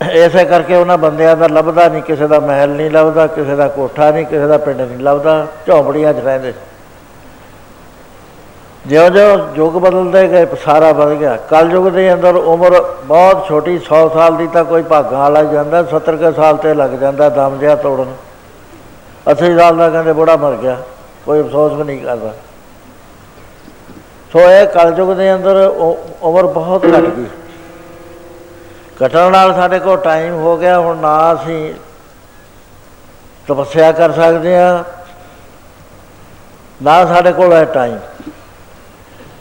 [0.00, 4.10] ਐਸੇ ਕਰਕੇ ਉਹਨਾਂ ਬੰਦਿਆਂ ਦਾ ਲੱਭਦਾ ਨਹੀਂ, ਕਿਸੇ ਦਾ ਮਹਿਲ ਨਹੀਂ ਲੱਭਦਾ, ਕਿਸੇ ਦਾ ਕੋਠਾ
[4.10, 6.52] ਨਹੀਂ, ਕਿਸੇ ਦਾ ਪਿੰਡ ਨਹੀਂ ਲੱਭਦਾ। ਝੌਂਪੜੀਆਂ 'ਚ ਰਹਿੰਦੇ
[8.88, 14.08] ਜਿਉਂ-ਜਿਉਂ ਯੁੱਗ ਬਦਲਦੇ ਗਏ, ਸਾਰਾ ਬਦਲ ਗਿਆ। ਕਲ ਯੁੱਗ ਦੇ ਅੰਦਰ ਉਮਰ ਬਹੁਤ ਛੋਟੀ 100
[14.08, 17.74] ਸਾਲ ਦੀ ਤਾਂ ਕੋਈ ਭਾਗਾਂ ਵਾਲਾ ਜਾਂਦਾ 70 ਕੇ ਸਾਲ ਤੇ ਲੱਗ ਜਾਂਦਾ ਦਮ ਜਿਆ
[17.76, 18.14] ਤੋੜਨ।
[19.30, 20.76] 80 ਸਾਲ ਦਾ ਕਹਿੰਦੇ ਬੁੜਾ ਮਰ ਗਿਆ,
[21.26, 22.32] ਕੋਈ ਅਫਸੋਸ ਵੀ ਨਹੀਂ ਕਰਦਾ।
[24.32, 25.72] ਸੋ ਇਹ ਕਲ ਯੁੱਗ ਦੇ ਅੰਦਰ
[26.22, 27.26] ਉਮਰ ਬਹੁਤ ਘਟ ਗਈ।
[29.04, 31.74] ਘਟਣ ਨਾਲ ਸਾਡੇ ਕੋਲ ਟਾਈਮ ਹੋ ਗਿਆ, ਹੁਣ ਨਾ ਅਸੀਂ
[33.48, 34.84] ਤਪੱਸਿਆ ਕਰ ਸਕਦੇ ਆ
[36.82, 37.98] ਨਾ ਸਾਡੇ ਕੋਲ ਹੈ ਟਾਈਮ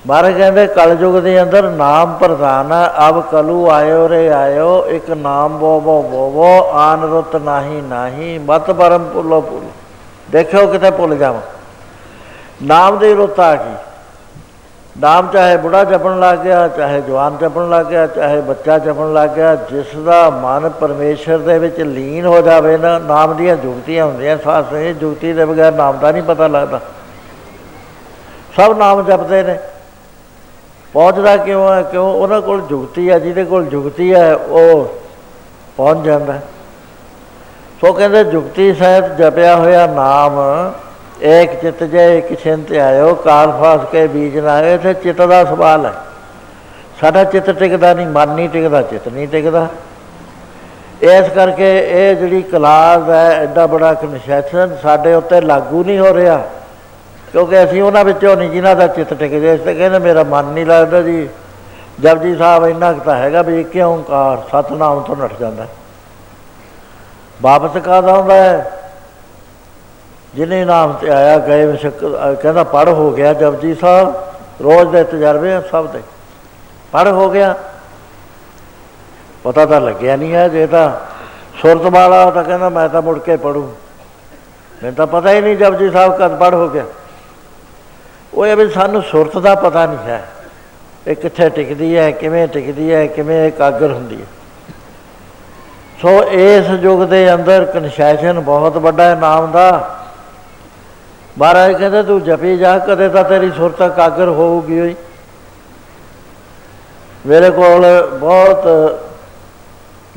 [0.07, 5.57] ਮਹਾਰਾਜ ਕਹਿੰਦੇ ਕਲਯੁਗ ਦੇ ਅੰਦਰ ਨਾਮ ਪ੍ਰਧਾਨ ਹੈ। ਅਬ ਕਲੂ ਆਇਓ ਰੇ ਆਇਓ, ਇੱਕ ਨਾਮ
[5.57, 9.61] ਬੋ ਬੋ ਬੋ ਬੋ, ਆਨ ਰੁਤ ਨਹੀਂ ਨਹੀਂ, ਮਤ ਪਰਮ ਪੁੱਲੋ ਪੁੱਲ
[10.31, 11.41] ਦੇਖਿਓ ਕਿਤੇ ਭੁੱਲ ਜਾਵਾਂ।
[12.63, 13.75] ਨਾਮ ਦੀ ਰੁੱਤ ਆ ਗਈ।
[14.99, 19.29] ਨਾਮ ਚਾਹੇ ਬੁੜਾ ਜਪਣ ਲੱਗ ਗਿਆ, ਚਾਹੇ ਜਵਾਨ ਜਪਣ ਲੱਗ ਗਿਆ, ਚਾਹੇ ਬੱਚਾ ਜਪਣ ਲੱਗ
[19.29, 24.37] ਗਿਆ, ਜਿਸ ਦਾ ਮਨ ਪਰਮੇਸ਼ਰ ਦੇ ਵਿੱਚ ਲੀਨ ਹੋ ਜਾਵੇ ਨਾ, ਨਾਮ ਦੀਆਂ ਜੁਗਤੀਆਂ ਹੁੰਦੀਆਂ
[24.37, 26.79] ਸਾਸ ਇਹ ਜੁਗਤੀ ਦੇ ਬਗੈਰ ਨਾਮ ਦਾ ਨਹੀਂ ਪਤਾ ਲੱਗਦਾ।
[28.55, 29.59] ਸਭ ਨਾਮ ਜਪਦੇ ਨੇ।
[30.97, 31.81] ਪਹੁੰਚਦਾ ਕਿਉਂ ਹੈ?
[31.81, 32.13] ਕਿਉਂ?
[32.13, 34.95] ਉਹਨਾਂ ਕੋਲ ਜੁਗਤੀ ਹੈ, ਜਿਹਦੇ ਕੋਲ ਜੁਗਤੀ ਹੈ, ਉਹ
[35.77, 36.39] ਪਹੁੰਚ ਜਾਂਦਾ
[37.81, 40.39] ਸੋ ਕਹਿੰਦੇ ਜੁਗਤੀ ਸਹਿਤ ਜਪਿਆ ਹੋਇਆ ਨਾਮ
[41.21, 45.43] ਇੱਕ ਚਿਤ ਜੇ ਇੱਕ ਛਿੰਤ ਆਇਓ, ਕਾਲ ਫਾਸ ਕੇ ਬੀਜ ਨਾ ਆਏ ਤੇ ਚਿਤ ਦਾ
[45.45, 45.93] ਸਵਾਲ ਹੈ।
[47.01, 49.67] ਸਾਡਾ ਚਿਤ ਟਿਕਦਾ ਨਹੀਂ, ਮਨ ਨਹੀਂ ਟਿਕਦਾ, ਚਿਤ ਨਹੀਂ ਟਿਕਦਾ।
[51.01, 56.43] ਇਸ ਕਰਕੇ ਇਹ ਜਿਹੜੀ ਕਲਾਸ ਹੈ ਐਡਾ ਬੜਾ ਕਨਸੈਸ਼ਨ ਸਾਡੇ ਉੱਤੇ ਲਾਗੂ ਨਹੀਂ ਹੋ ਰਿਹਾ।
[57.31, 60.45] ਕਿਉਂਕਿ ਅਸੀਂ ਉਹਨਾਂ ਵਿੱਚੋਂ ਨਹੀਂ ਜਿਨ੍ਹਾਂ ਦਾ ਚਿੱਤ ਟਿਕ ਜੇ ਇਸ ਤੇ ਕਹਿੰਦੇ ਮੇਰਾ ਮਨ
[60.45, 61.27] ਨਹੀਂ ਲੱਗਦਾ ਜੀ।
[61.99, 65.67] ਜਪਜੀ ਸਾਹਿਬ ਇੰਨਾ ਕੁ ਤਾਂ ਹੈਗਾ ਵੀ ਇੱਕ ਓੰਕਾਰ ਸਤਨਾਮ ਤੋਂ ਨੱਠ ਜਾਂਦਾ
[67.41, 68.71] ਵਾਪਸ ਕਾਦਾ ਆਉਂਦਾ ਹੈ?
[70.35, 72.03] ਜਿਨੇ ਨਾਮ ਤੇ ਆਇਆ, ਗਏ ਵਿਸ਼ਕ
[72.41, 74.13] ਕਹਿੰਦਾ ਪੜ ਹੋ ਗਿਆ ਜਪਜੀ ਸਾਹਿਬ,
[74.61, 76.01] ਰੋਜ਼ ਦੇ ਤਜਰਬੇ ਸਭ ਦੇ।
[76.91, 77.55] ਪੜ ਹੋ ਗਿਆ।
[79.43, 80.91] ਪਤਾ ਤਾਂ ਲੱਗਿਆ ਨਹੀਂ ਹੈ, ਜੇ ਤਾਂ
[81.61, 83.63] ਸੁਰਤ ਵਾਲਾ ਤਾਂ ਕਹਿੰਦਾ ਮੈਂ ਤਾਂ ਮੁੜ ਕੇ ਪੜੂ
[84.81, 86.83] ਮੈਨੂੰ ਤਾਂ ਪਤਾ ਹੀ ਨਹੀਂ ਜਪਜੀ ਸਾਹਿਬ ਕਦ ਪੜ ਹੋ ਗਿਆ।
[88.33, 90.23] ਉਹ ਇਹ ਵੀ ਸਾਨੂੰ ਸੁਰਤ ਦਾ ਪਤਾ ਨਹੀਂ ਹੈ
[91.07, 94.25] ਇਹ ਕਿੱਥੇ ਟਿਕਦੀ ਹੈ, ਕਿਵੇਂ ਟਿਕਦੀ ਹੈ, ਕਿਵੇਂ ਇਕਾਗਰ ਹੁੰਦੀ ਹੈ।
[96.01, 99.97] ਸੋ ਇਸ ਯੁੱਗ ਦੇ ਅੰਦਰ ਕਨਸੈਸ਼ਨ ਬਹੁਤ ਵੱਡਾ ਹੈ ਨਾਮ ਦਾ।
[101.37, 104.95] ਮਹਾਰਾਜ ਕਹਿੰਦੇ, ਤੂੰ ਜਪੀ ਜਾ, ਕਦੇ ਤਾਂ ਤੇਰੀ ਸੁਰਤ ਇਕਾਗਰ ਹੋਊਗੀ ਹੋਈ
[107.25, 107.85] ਮੇਰੇ ਕੋਲ
[108.19, 108.65] ਬਹੁਤ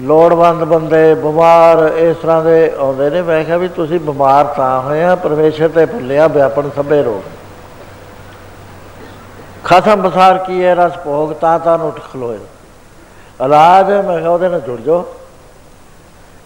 [0.01, 5.03] ਲੋੜਵੰਦ ਬੰਦੇ ਬਿਮਾਰ ਇਸ ਤਰ੍ਹਾਂ ਦੇ ਆਉਂਦੇ ਨੇ। ਮੈਂ ਕਿਹਾ ਵੀ ਤੁਸੀਂ ਬਿਮਾਰ ਤਾਂ ਹੋਏ
[5.03, 7.23] ਆ, ਪਰਮੇਸ਼ਰ ਤੇ ਭੁੱਲਿਆ ਵਿਆਪਨ ਸਭੇ ਰੋਗ।
[9.65, 12.39] ਖਸਮ ਬਸਾਰ ਕੀ ਹੈ, ਰਸ ਭੋਗ, ਤਾਂ ਤਾਂ ਉੱਠ ਖਲੋਏ
[13.45, 15.03] ਇਲਾਜ ਮੈਂ ਕਿਹਾ ਉਹਦੇ ਨਾਲ ਜੁੜ ਜਾਓ।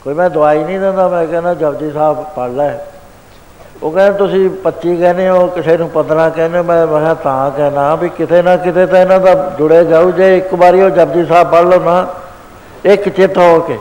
[0.05, 2.79] ਕੋਈ ਮੈਂ ਦਵਾਈ ਨਹੀਂ ਦਿੰਦਾ, ਮੈਂ ਕਹਿੰਦਾ ਜਪਜੀ ਸਾਹਿਬ ਪੜ ਲੈ।
[3.83, 8.09] ਉਹ ਕਹਿੰਦੇ, ਤੁਸੀਂ 25 ਕਹਿੰਦੇ ਹੋ, ਕਿਸੇ ਨੂੰ 15 ਕਹਿੰਦੇ ਮੈਂ ਮੈਂ ਤਾਂ ਕਹਿਣਾ ਵੀ
[8.09, 11.63] ਕਿਤੇ ਨਾ ਕਿਤੇ ਤਾਂ ਇਹਨਾਂ ਦਾ ਜੁੜੇ ਜਾਊ, ਜੇ ਇੱਕ ਵਾਰੀ ਉਹ ਜਪਜੀ ਸਾਹਿਬ ਪੜ
[11.63, 12.07] ਲਓ ਨਾ,
[12.85, 13.79] ਇੱਕ ਚਿੱਤ ਹੋ ਕੇ।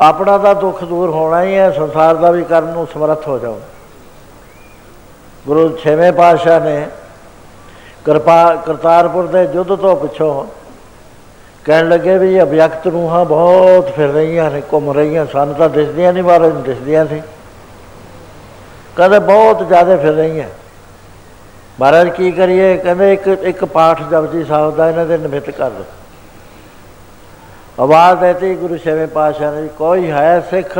[0.00, 3.60] ਆਪਣਾ ਦਾ ਦੁੱਖ ਦੂਰ ਹੋਣਾ ਹੀ ਹੈ, ਸੰਸਾਰ ਦਾ ਵੀ ਕਰਨ ਨੂੰ ਸਮਰੱਥ ਹੋ ਜਾਓ।
[5.46, 6.86] ਗੁਰੂ ਛੇਵੇਂ ਪਾਤਸ਼ਾਹ ਨੇ
[8.04, 10.44] ਕਿਰਪਾ ਕਰਤਾਰਪੁਰ ਦੇ ਯੁੱਧ ਤੋਂ ਪਿੱਛੋਂ
[11.64, 16.22] ਕਹਿਣ ਲੱਗੇ ਵੀ ਅਭਿਅਕਤ ਰੂਹਾਂ ਬਹੁਤ ਫਿਰ ਰਹੀਆਂ ਨੇ, ਘੁੰਮ ਰਹੀਆਂ ਸਾਨੂੰ, ਤਾਂ ਦਿਸਦੀਆਂ ਨਹੀਂ
[16.22, 17.22] ਬਾਰੇ ਦਿਸਦੀਆਂ ਸੀ।
[18.96, 20.48] ਕਦੇ ਬਹੁਤ ਜ਼ਿਆਦਾ ਫਿਰ ਰਹੀਆਂ।
[21.80, 25.84] ਮਹਾਰਾਜ ਕੀ ਕਰੀਏ, ਕਹਿੰਦੇ ਇੱਕ ਇੱਕ ਪਾਠ ਜਪਜੀ ਸਾਹਿਬ ਦਾ ਇਹਨਾਂ ਦੇ ਨਿਮਿਤ ਕਰ ਦੋ
[27.78, 30.78] ਆਵਾਜ਼ ਦੇਤੀ ਗੁਰੂ ਛੇਵੇਂ ਪਾਤਸ਼ਾਹ ਨੇ, ਕੋਈ ਹੈ ਸਿੱਖ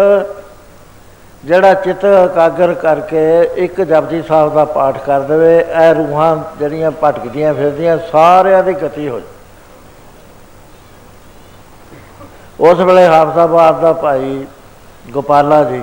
[1.44, 3.20] ਜਿਹੜਾ ਚਿੱਤ ਇਕਾਗਰ ਕਰਕੇ
[3.64, 9.08] ਇੱਕ ਜਪਜੀ ਸਾਹਿਬ ਦਾ ਪਾਠ ਕਰ ਦੇਵੇ, ਇਹ ਰੂਹਾਂ ਜਿਹੜੀਆਂ ਭਟਕਦੀਆਂ ਫਿਰਦੀਆਂ, ਸਾਰਿਆਂ ਦੀ ਗਤੀ
[9.08, 9.38] ਹੋ ਜਾਏ
[12.60, 14.46] ਉਸ ਵੇਲੇ ਹਾਫਸਾਬਾਦ ਦਾ ਭਾਈ
[15.10, 15.82] ਗੋਪਾਲਾ ਜੀ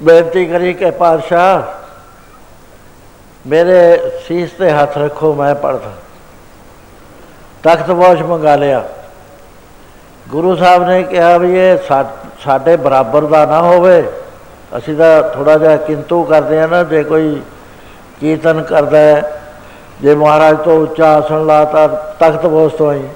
[0.00, 1.62] ਬੇਨਤੀ ਕਰੀ ਕਿ ਪਾਤਸ਼ਾਹ,
[3.44, 5.92] ਮੇਰੇ ਸੀਸ ਤੇ ਹੱਥ ਰੱਖੋ, ਮੈਂ ਪੜਦਾ
[7.64, 8.82] ਤਖਤ ਬੋਸ਼ ਮੰਗਾ ਲਿਆ।
[10.30, 11.76] ਗੁਰੂ ਸਾਹਿਬ ਨੇ ਕਿਹਾ ਵੀ ਇਹ
[12.44, 14.02] ਸਾਡੇ ਬਰਾਬਰ ਦਾ ਨਾ ਹੋਵੇ।
[14.78, 17.42] ਅਸੀਂ ਤਾਂ ਥੋੜਾ ਜਿਹਾ ਕਿੰਤੂ ਕਰਦੇ ਆ ਨਾ, ਜੇ ਕੋਈ
[18.20, 19.40] ਕੀਰਤਨ ਕਰਦਾ ਹੈ,
[20.00, 21.86] ਜੇ ਮਹਾਰਾਜ ਤੋਂ ਉੱਚਾ ਆਸਣ ਲਾਤਾ
[22.20, 23.08] ਤਖਤ ਬੋਸ ਤੋਂ ਹੀ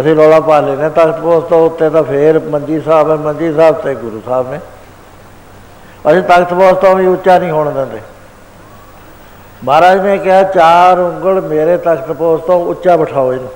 [0.00, 3.74] ਅਸੀਂ ਰੌਲਾ ਪਾ ਲੈਨੇ ਤਖਤ ਬੋਸ ਤੋਂ ਉੱਤੇ ਤਾਂ ਫੇਰ ਮੰਜੀ ਸਾਹਿਬ ਹੈ, ਮੰਜੀ ਸਾਹਿਬ
[3.74, 4.58] ਤੇ ਗੁਰੂ ਸਾਹਿਬ ਨੇ।
[6.04, 8.00] ਅਸੀਂ ਤਖਤ ਬੋਸ ਤੋਂ ਵੀ ਉੱਚਾ ਨਹੀਂ ਹੋਣ ਦਿੰਦੇ।
[9.64, 13.48] ਮਹਾਰਾਜ ਨੇ ਕਿਹਾ, ਚਾਰ ਉਂਗਲ ਮੇਰੇ ਤਖਤ ਬੋਸ ਤੋਂ ਉੱਚਾ ਬਿਠਾਓ ਇਹਨੂੰ।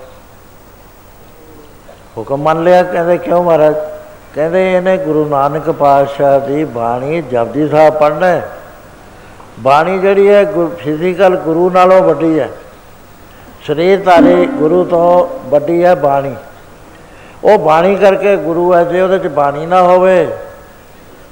[2.18, 3.74] ਹੁਕਮ ਮੰਨ ਲਿਆ, ਕਹਿੰਦੇ ਕਿਉਂ ਮਹਾਰਾਜ?
[4.34, 8.40] ਕਹਿੰਦੇ ਇਹਨੇ ਗੁਰੂ ਨਾਨਕ ਪਾਤਸ਼ਾਹ ਦੀ ਬਾਣੀ ਜਪਜੀ ਸਾਹਿਬ ਪੜ੍ਹਨਾ
[9.60, 10.44] ਬਾਣੀ ਜਿਹੜੀ ਹੈ
[10.78, 12.48] ਫਿਜ਼ੀਕਲ ਗੁਰੂ ਨਾਲੋਂ ਵੱਡੀ ਹੈ।
[13.66, 16.36] ਸਰੀਰ ਧਾਰੀ ਗੁਰੂ ਤੋਂ ਵੱਡੀ ਹੈ ਬਾਣੀ।
[17.44, 20.28] ਉਹ ਬਾਣੀ ਕਰਕੇ ਗੁਰੂ ਹੈ, ਜੇ ਉਹਦੇ ਚ ਬਾਣੀ ਨਾ ਹੋਵੇ,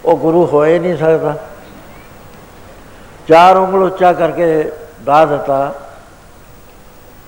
[0.04, 1.34] ਉਹ ਗੁਰੂ ਹੋਏ ਨਹੀਂ ਸਕਦਾ।
[3.28, 4.72] ਚਾਰ ਉਂਗਲ ਉੱਚਾ ਕਰਕੇ
[5.04, 5.74] ਦਾ ਦਿੱਤਾ।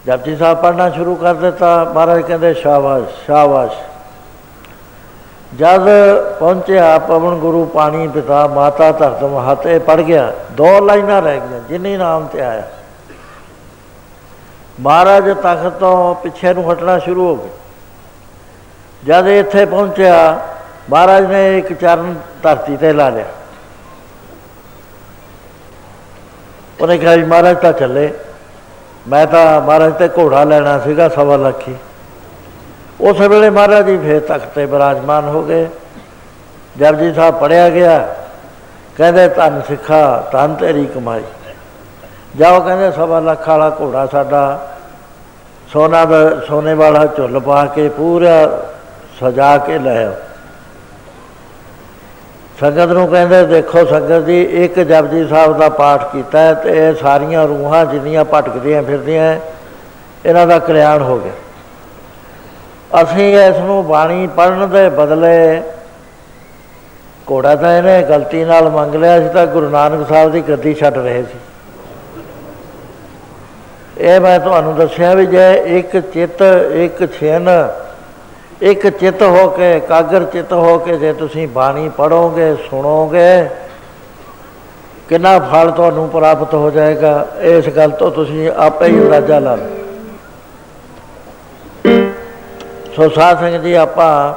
[0.06, 3.74] ਜਪਜੀ ਸਾਹਿਬ ਪੜਨਾ ਸ਼ੁਰੂ ਕਰ ਦਿੱਤਾ, ਮਹਾਰਾਜ ਕਹਿੰਦੇ, ਸ਼ਾਬਾਸ਼ ਸ਼ਾਬਾਸ਼।
[5.58, 5.88] ਜਦ
[6.38, 11.96] ਪਹੁੰਚਿਆ, ਪਵਨ ਗੁਰੂ ਪਾਣੀ ਪਿਤਾ, ਮਾਤਾ ਧਰਤ ਮਹਤੇ ਪੜ ਗਿਆ, ਦੋ ਲਾਈਨਾਂ ਰਹਿ ਗਈਆਂ, ਜਿੰਨੀ
[11.96, 12.62] ਨਾਮ ਤੇ ਆਇਆ।
[14.80, 17.52] ਮਹਾਰਾਜ ਤਖਤ ਤੋਂ ਪਿੱਛੇ ਨੂੰ ਹਟਣਾ ਸ਼ੁਰੂ ਹੋ ਗਿਆ
[19.02, 20.40] ਜਦ ਇੱਥੇ ਪਹੁੰਚਿਆ,
[20.90, 23.26] ਮਹਾਰਾਜ ਨੇ ਇੱਕ ਚਰਨ ਧਰਤੀ ਤੇ ਲਾ ਲਿਆ।
[26.80, 28.12] ਉਹਨੇ ਕਿਹਾ ਜੀ, ਮਹਾਰਾਜ ਤਾਂ ਚੱਲੇ।
[29.08, 31.76] ਮੈਂ ਤਾਂ ਮਹਾਰਾਜ ਤੇ ਘੋੜਾ ਲੈਣਾ ਸੀਗਾ ਸਵਾ ਲੱਖੀ
[33.00, 35.68] ਉਸ ਵੇਲੇ ਮਹਾਰਾਜ ਜੀ ਫੇਰ ਤਖਤ ਤੇ ਬਿਰਾਜਮਾਨ ਹੋ ਗਏ।
[36.78, 38.14] ਜਪਜੀ ਸਾਹਿਬ ਪੜਿਆ ਗਿਆ।
[38.96, 41.22] ਕਹਿੰਦੇ, ਧੰਨ ਸਿੱਖਾ, ਧੰਨ ਤੇਰੀ ਕਮਾਈ।
[42.36, 44.72] ਜਾਓ, ਕਹਿੰਦੇ, ਸਵਾ ਲੱਖ ਵਾਲਾ ਘੋੜਾ ਸਾਡਾ,
[45.72, 48.62] ਸੋਨਾ ਦਾ, ਸੋਨੇ ਵਾਲਾ ਝੁੱਲ ਪਾ ਕੇ ਪੂਰਾ
[49.20, 50.12] ਸਜਾ ਕੇ ਲੈ ਆਓ।
[52.60, 57.46] ਸੰਗਤ ਨੂੰ ਕਹਿੰਦੇ, ਦੇਖੋ ਸੰਗਤ ਜੀ, ਇੱਕ ਜਪਜੀ ਸਾਹਿਬ ਦਾ ਪਾਠ ਕੀਤਾ ਤੇ ਇਹ ਸਾਰੀਆਂ
[57.46, 59.36] ਰੂਹਾਂ ਜਿੰਨੀਆਂ ਭਟਕਦੀਆਂ ਫਿਰਦੀਆਂ,
[60.26, 61.32] ਇਹਨਾਂ ਦਾ ਕਲਿਆਣ ਹੋ ਗਿਆ।
[63.02, 65.62] ਅਸੀਂ ਇਸ ਨੂੰ ਬਾਣੀ ਪੜਨ ਦੇ ਬਦਲੇ
[67.26, 70.96] ਕੋੜਾ ਤਾਂ ਇਹਨੇ ਗਲਤੀ ਨਾਲ ਮੰਗ ਲਿਆ ਸੀ, ਤਾਂ ਗੁਰੂ ਨਾਨਕ ਸਾਹਿਬ ਦੀ ਗੱਦੀ ਛੱਡ
[70.98, 71.38] ਰਹੇ ਸੀ।
[74.00, 76.42] ਇਹ ਮੈਂ ਤੁਹਾਨੂੰ ਦੱਸਿਆ ਵੀ ਜੇ ਇੱਕ ਚਿੱਤ,
[76.74, 77.48] ਇੱਕ ਛੇਨ
[78.62, 83.48] ਇੱਕ ਚਿੱਤ ਹੋ ਕੇ, ਕਾਗਰ ਚਿੱਤ ਹੋ ਕੇ ਜੇ ਤੁਸੀਂ ਬਾਣੀ ਪੜੋਗੇ ਸੁਣੋਗੇ,
[85.08, 89.80] ਕਿੰਨਾ ਫਲ ਤੁਹਾਨੂੰ ਪ੍ਰਾਪਤ ਹੋ ਜਾਏਗਾ, ਇਸ ਗੱਲ ਤੋਂ ਤੁਸੀਂ ਆਪੇ ਹੀ ਅੰਦਾਜ਼ਾ ਲਾ ਲਓ।
[92.96, 94.34] ਸੋ ਸਾਧ ਸੰਗਤ ਜੀ, ਆਪਾਂ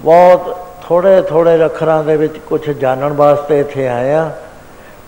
[0.00, 4.14] ਬਹੁਤ ਥੋੜੇ ਥੋੜੇ ਅੱਖਰਾਂ ਦੇ ਵਿੱਚ ਕੁਝ ਜਾਣਨ ਵਾਸਤੇ ਇੱਥੇ ਆਏ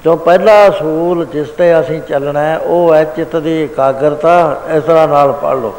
[0.07, 4.83] ਆ ਜੋ ਪਹਿਲਾ ਅਸੂਲ ਜਿਸ ਤੇ ਅਸੀਂ ਚੱਲਣਾ ਹੈ, ਉਹ ਹੈ ਚਿੱਤ ਦੀ ਇਕਾਗਰਤਾ। ਇਸ
[4.85, 5.75] ਤਰ੍ਹਾਂ ਨਾਲ ਪੜ ਲਓ।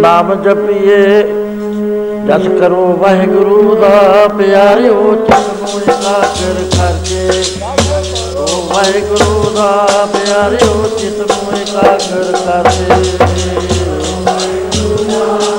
[0.00, 1.22] ਨਾਮ ਜਪੀਏ,
[2.26, 7.44] ਜਸ ਕਰੋ ਵਾਹਿਗੁਰੂ ਦਾ ਪਿਆਰਿਓ ਚਿਤ ਨੂੰ ਇਕਾਗਰ ਕਰਕੇ।
[8.36, 13.00] ਓ ਵਾਹਿਗੁਰੂ ਦਾ ਪਿਆਰਿਓ, ਚਿਤ ਨੂੰ ਇਕਾਗਰ ਕਰਕੇ।
[14.26, 15.49] ਵਾਹਿਗੁਰੂ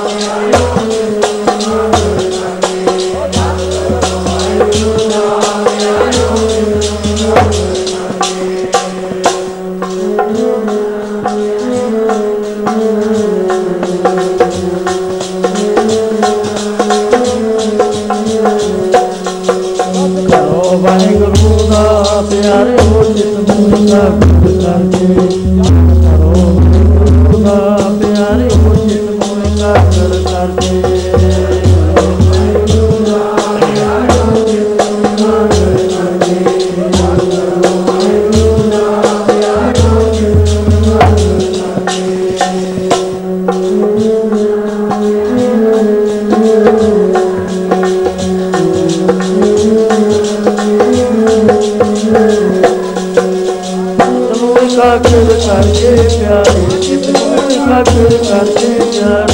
[57.61, 59.30] ਭਗਤ ਅਤੇ ਜਨ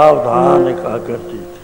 [0.00, 1.56] ਸਾਵਧਾਨ ਇਕਾਗਰ ਚਿਤ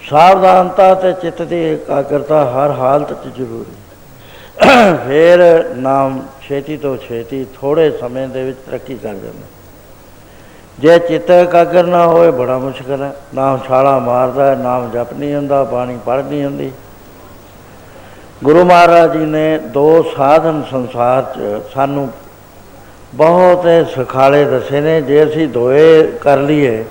[0.00, 3.76] ਸਾਵਧਾਨਤਾ ਤੇ ਚਿੱਤ ਦੀ ਇਕਾਗਰਤਾ ਹਰ ਹਾਲਤ 'ਚ ਜ਼ਰੂਰੀ।
[5.06, 5.42] ਫਿਰ
[5.76, 9.46] ਨਾਮ ਛੇਤੀ ਤੋਂ ਛੇਤੀ ਥੋੜੇ ਸਮੇਂ ਦੇ ਵਿੱਚ ਤਰੱਕੀ ਕਰ ਜਾਂਦਾ
[10.78, 15.34] ਜੇ ਚਿੱਤ ਇਕਾਗਰ ਨਾ ਹੋਵੇ ਬੜਾ ਮੁਸ਼ਕਲ ਹੈ। ਨਾਮ ਛਾਲਾ ਮਾਰਦਾ ਹੈ, ਨਾਮ ਜਪ ਨਹੀਂ
[15.34, 16.70] ਹੁੰਦਾ ਬਾਣੀ ਪੜ੍ਹ ਨਹੀਂ ਹੁੰਦੀ।
[18.44, 22.08] ਗੁਰੂ ਮਹਾਰਾਜ ਜੀ ਨੇ ਦੋ ਸਾਧਨ ਸੰਸਾਰ 'ਚ ਸਾਨੂੰ
[23.14, 26.84] ਬਹੁਤ ਸੁਖਾਲੇ ਦੱਸੇ ਨੇ, ਜੇ ਅਸੀਂ ਦੋਏ ਕਰ ਲਈਏ,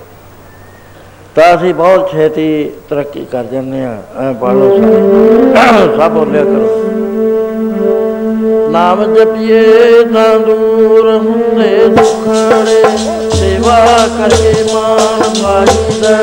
[1.34, 6.78] ਤਾਂ ਅਸੀਂ ਬਹੁਤ ਛੇਤੀ ਤਰੱਕੀ ਕਰ ਜਾਂਦੇ ਆ ਐ ਬਾਲੋ ਸਾਰੇ। ਸਭ ਬੋਲਿਆ ਕਰੋ।
[8.70, 12.82] ਨਾਮ ਜਪੀਏ ਤਾਂ ਦੂਰ ਹੁੰਦੇ ਸੁਖੜੇ
[13.30, 13.78] ਸੇਵਾ
[14.18, 16.16] ਕਰਕੇ ਮਾਨ ਪਾਈਦਾ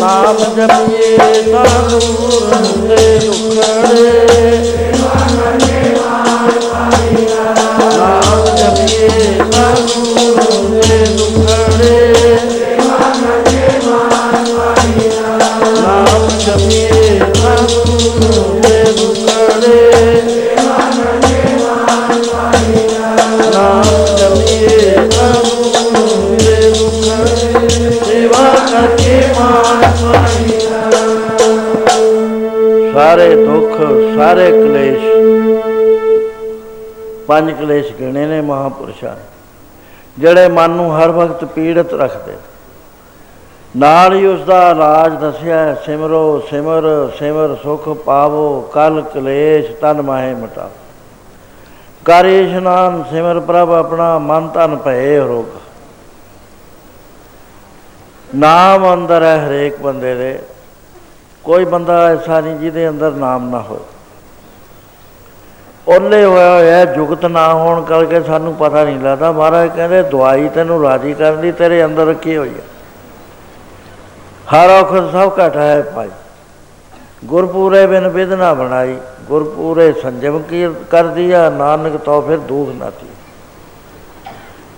[0.00, 4.75] ਨਾਮ ਜਪੀਏ ਤਾਂ ਦੂਰ ਹੁੰਦੇ ਦੁਖੜੇ
[32.92, 33.76] ਸਾਰੇ ਦੁੱਖ
[34.16, 35.04] ਸਾਰੇ ਕਲੇਸ਼
[37.28, 39.22] ਪੰਜ ਕਲੇਸ਼ ਗਿਣੇ ਨੇ ਮਹਾਪੁਰਸ਼ਾਂ ਨੇ,
[40.18, 42.36] ਜਿਹੜੇ ਮਨ ਨੂੰ ਹਰ ਵਕਤ ਪੀੜਤ ਰੱਖਦੇ
[43.74, 46.84] ਨਾਲ ਹੀ ਉਸ ਦਾ ਇਲਾਜ ਦੱਸਿਆ ਹੈ, ਸਿਮਰੋ ਸਿਮਰ
[47.18, 50.70] ਸਿਮਰ ਸੁਖ ਪਾਵੋ ਕਲ ਕਲੇਸ਼ ਤਨ ਮਾਹੇ ਮਟਾਓ।
[52.04, 55.58] ਕਰ ਇਸ਼ਨਾਨ ਸਿਮਰ ਪ੍ਰਭ ਆਪਣਾ ਮਨ ਤਨ ਭਏ ਰੋਗ।
[58.36, 60.38] ਨਾਮ ਅੰਦਰ ਹੈ ਹਰੇਕ ਬੰਦੇ ਦੇ।
[61.44, 63.84] ਕੋਈ ਬੰਦਾ ਐਸਾ ਨਹੀਂ ਜਿਹਦੇ ਅੰਦਰ ਨਾਮ ਨਾ ਹੋਵੇ।
[65.88, 70.82] ਓਲੇ ਹੋਇਆ ਹੋਇਆ ਜੁਗਤ ਨਾ ਹੋਣ ਕਰਕੇ ਸਾਨੂੰ ਪਤਾ ਨਹੀਂ ਲੱਗਦਾ। ਮਹਾਰਾਜ ਕਹਿੰਦੇ, ਦਵਾਈ ਤੈਨੂੰ
[70.82, 72.64] ਰਾਜੀ ਕਰਨ ਦੀ ਤੇਰੇ ਅੰਦਰ ਰੱਖੀ ਹੋਈ ਹੈ?
[74.54, 76.08] ਹਰ ਔਖਦ ਸਭ ਘਟ ਹੈ ਭਾਈ।
[77.24, 83.06] ਗੁਰਪੂਰੇ ਬਿਨ ਵਿਦਨਾ ਬਣਾਈ। ਗੁਰਪੂਰੇ ਸੰਜਮ ਕੀ ਕਰ ਦਿਆ ਨਾਨਕ ਤੋਂ ਫਿਰ ਦੁਖ ਨਾ ਤੀ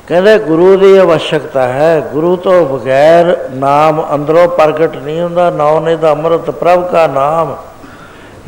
[0.08, 6.10] ਕਹਿੰਦੇ ਗੁਰੂ ਦੀ ਆਵਸ਼ਕਤਾ ਹੈ। ਗੁਰੂ ਤੋਂ ਬਗੈਰ ਨਾਮ ਅੰਦਰੋਂ ਪ੍ਰਗਟ ਨਹੀਂ ਹੁੰਦਾ। ਨਾਉ ਦਾ
[6.10, 7.56] ਅੰਮ੍ਰਿਤ ਪ੍ਰਭ ਕਾ ਨਾਮ।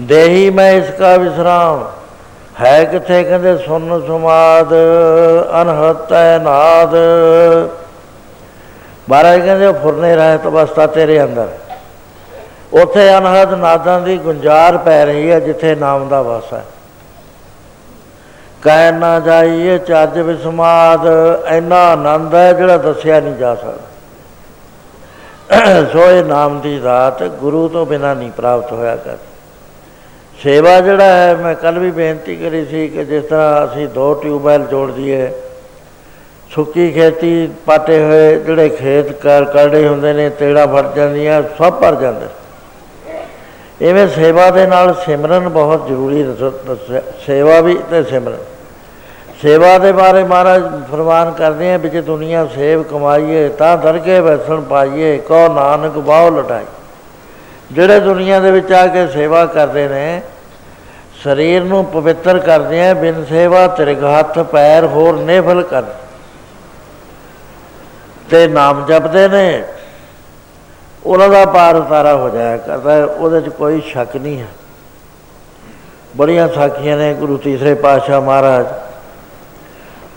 [0.01, 1.85] ਦੇਹੀ ਮੈਂ ਇਸ ਕਾ ਵਿਸਰਾਮ।
[2.61, 3.25] ਹੈ ਕਿਥੇ?
[3.25, 4.73] ਕਹਿੰਦੇ ਸੁਨ ਸੁਮਾਦ,
[5.62, 6.94] ਅਨਹਤ ਨਾਦ।
[9.09, 11.49] ਮਹਾਰਾਜ ਕਹਿੰਦੇ ਫੁਰਨੇ ਰਹਿਤ ਅਵਸਥਾ ਤੇਰੇ ਅੰਦਰ।
[12.73, 16.64] ਉੱਥੇ ਅਨਹਦ ਨਾਦਾਂ ਦੀ ਗੁੰਜਾਰ ਪੈ ਰਹੀ ਹੈ, ਜਿੱਥੇ ਨਾਮ ਦਾ ਵਾਸਾ ਹੈ।
[18.62, 21.07] ਕਹਿ ਨਾ ਜਾਈਏ ਚੱਜ ਵਿਸਮਾਦ,
[21.53, 23.90] ਇੰਨਾ ਆਨੰਦ ਹੈ ਜਿਹੜਾ ਦੱਸਿਆ ਨਹੀਂ ਜਾ ਸਕਦਾ।
[25.92, 29.16] ਸੋ ਇਹ ਨਾਮ ਦੀ ਰਾਤ ਗੁਰੂ ਤੋਂ ਬਿਨਾ ਨਹੀਂ ਪ੍ਰਾਪਤ ਹੋਇਆ ਕਰ।
[30.42, 34.62] ਸੇਵਾ ਜਿਹੜਾ ਹੈ, ਮੈਂ ਕੱਲ ਵੀ ਬੇਨਤੀ ਕਰੀ ਸੀ ਕਿ ਜਿਸ ਤਰ੍ਹਾਂ ਅਸੀਂ ਦੋ ਟਿਊਬਵੈਲ
[34.62, 35.33] ਜੋੜ ਦਈਏ,
[36.55, 41.94] ਸੁੱਕੀ ਖੇਤੀ ਪਾਟੇ ਹੋਏ, ਜਿਹੜੇ ਖੇਤ ਕਰ ਕਰੜੇ ਹੁੰਦੇ ਨੇ, ਤੇੜਾ ਫੜ ਜਾਂਦੀਆਂ, ਸਭ ਭਰ
[41.94, 42.27] ਜਾਂਦੇ।
[43.81, 46.25] ਇਵੇਂ ਸੇਵਾ ਦੇ ਨਾਲ ਸਿਮਰਨ ਬਹੁਤ ਜ਼ਰੂਰੀ
[47.27, 48.38] ਸੇਵਾ ਵੀ ਤੇ ਸਿਮਰਨ।
[49.43, 55.16] ਸੇਵਾ ਦੇ ਬਾਰੇ ਮਹਾਰਾਜ ਫਰਮਾਨ ਕਰਦੇ ਆ ਵਿੱਚ ਦੁਨੀਆ ਸੇਵ ਕਮਾਈਏ, ਤਾਂ ਦਰਗੇ ਵਸਣ ਪਾਈਏ,
[55.19, 56.64] ਕੋ ਨਾਨਕ ਬਾਹ ਲਟਾਈ।
[57.73, 60.21] ਜਿਹੜੇ ਦੁਨੀਆ ਦੇ ਵਿੱਚ ਆ ਕੇ ਸੇਵਾ ਕਰਦੇ ਨੇ,
[61.23, 65.85] ਸਰੀਰ ਨੂੰ ਪਵਿੱਤਰ ਕਰਦੇ ਆ, ਬਿਨ ਸੇਵਾ ਤੇਰੇ ਹੱਥ ਪੈਰ ਹੋਰ ਨੇਫਲ ਕਰ।
[68.31, 69.62] ਤੇ ਨਾਮ ਜਪਦੇ ਨੇ
[71.06, 74.46] ਉਹਨਾਂ ਦਾ ਪਾਰ ਉਤਾਰਾ ਹੋ ਜਾਇਆ ਕਰਦਾ ਉਹਦੇ 'ਚ ਕੋਈ ਸ਼ੱਕ ਨਹੀਂ ਹੈ।
[76.16, 78.66] ਬੜੀਆਂ ਸਾਖੀਆਂ ਨੇ ਗੁਰੂ ਤੀਸਰੇ ਪਾਤਸ਼ਾਹ ਮਹਾਰਾਜ,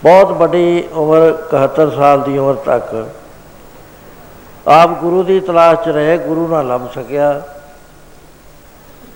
[0.02, 3.06] ਬਹੁਤ ਵੱਡੀ ਉਮਰ 71 ਸਾਲ ਦੀ ਉਮਰ ਤੱਕ
[4.68, 7.42] ਆਪ ਗੁਰੂ ਦੀ ਤਲਾਸ਼ 'ਚ ਰਹੇ, ਗੁਰੂ ਨਾਲ ਲੱਭ ਸਕਿਆ।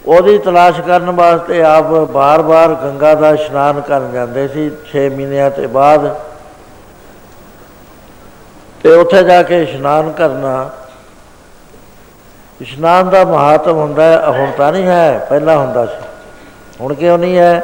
[0.06, 5.66] ਉਹਦੀ ਤਲਾਸ਼ ਕਰਨ ਵਾਸਤੇ ਆਪ ਬਾਰ-ਬਾਰ ਗੰਗਾ ਦਾ ਇਸ਼ਨਾਨ ਕਰਨ ਜਾਂਦੇ ਸੀ 6 ਮਹੀਨਿਆਂ ਤੇ
[5.66, 6.14] ਬਾਅਦ।
[8.82, 10.70] ਤੇ ਉੱਥੇ ਜਾ ਕੇ ਇਸ਼ਨਾਨ ਕਰਨਾ
[12.60, 16.06] ਇਸ਼ਨਾਨ ਦਾ ਮਹੱਤਵ ਹੁੰਦਾ ਹੈ ਹੁਣ ਤਾਂ ਨਹੀਂ ਹੈ, ਪਹਿਲਾਂ ਹੁੰਦਾ ਸੀ।
[16.80, 17.62] ਹੁਣ ਕਿਉਂ ਨਹੀਂ ਹੈ?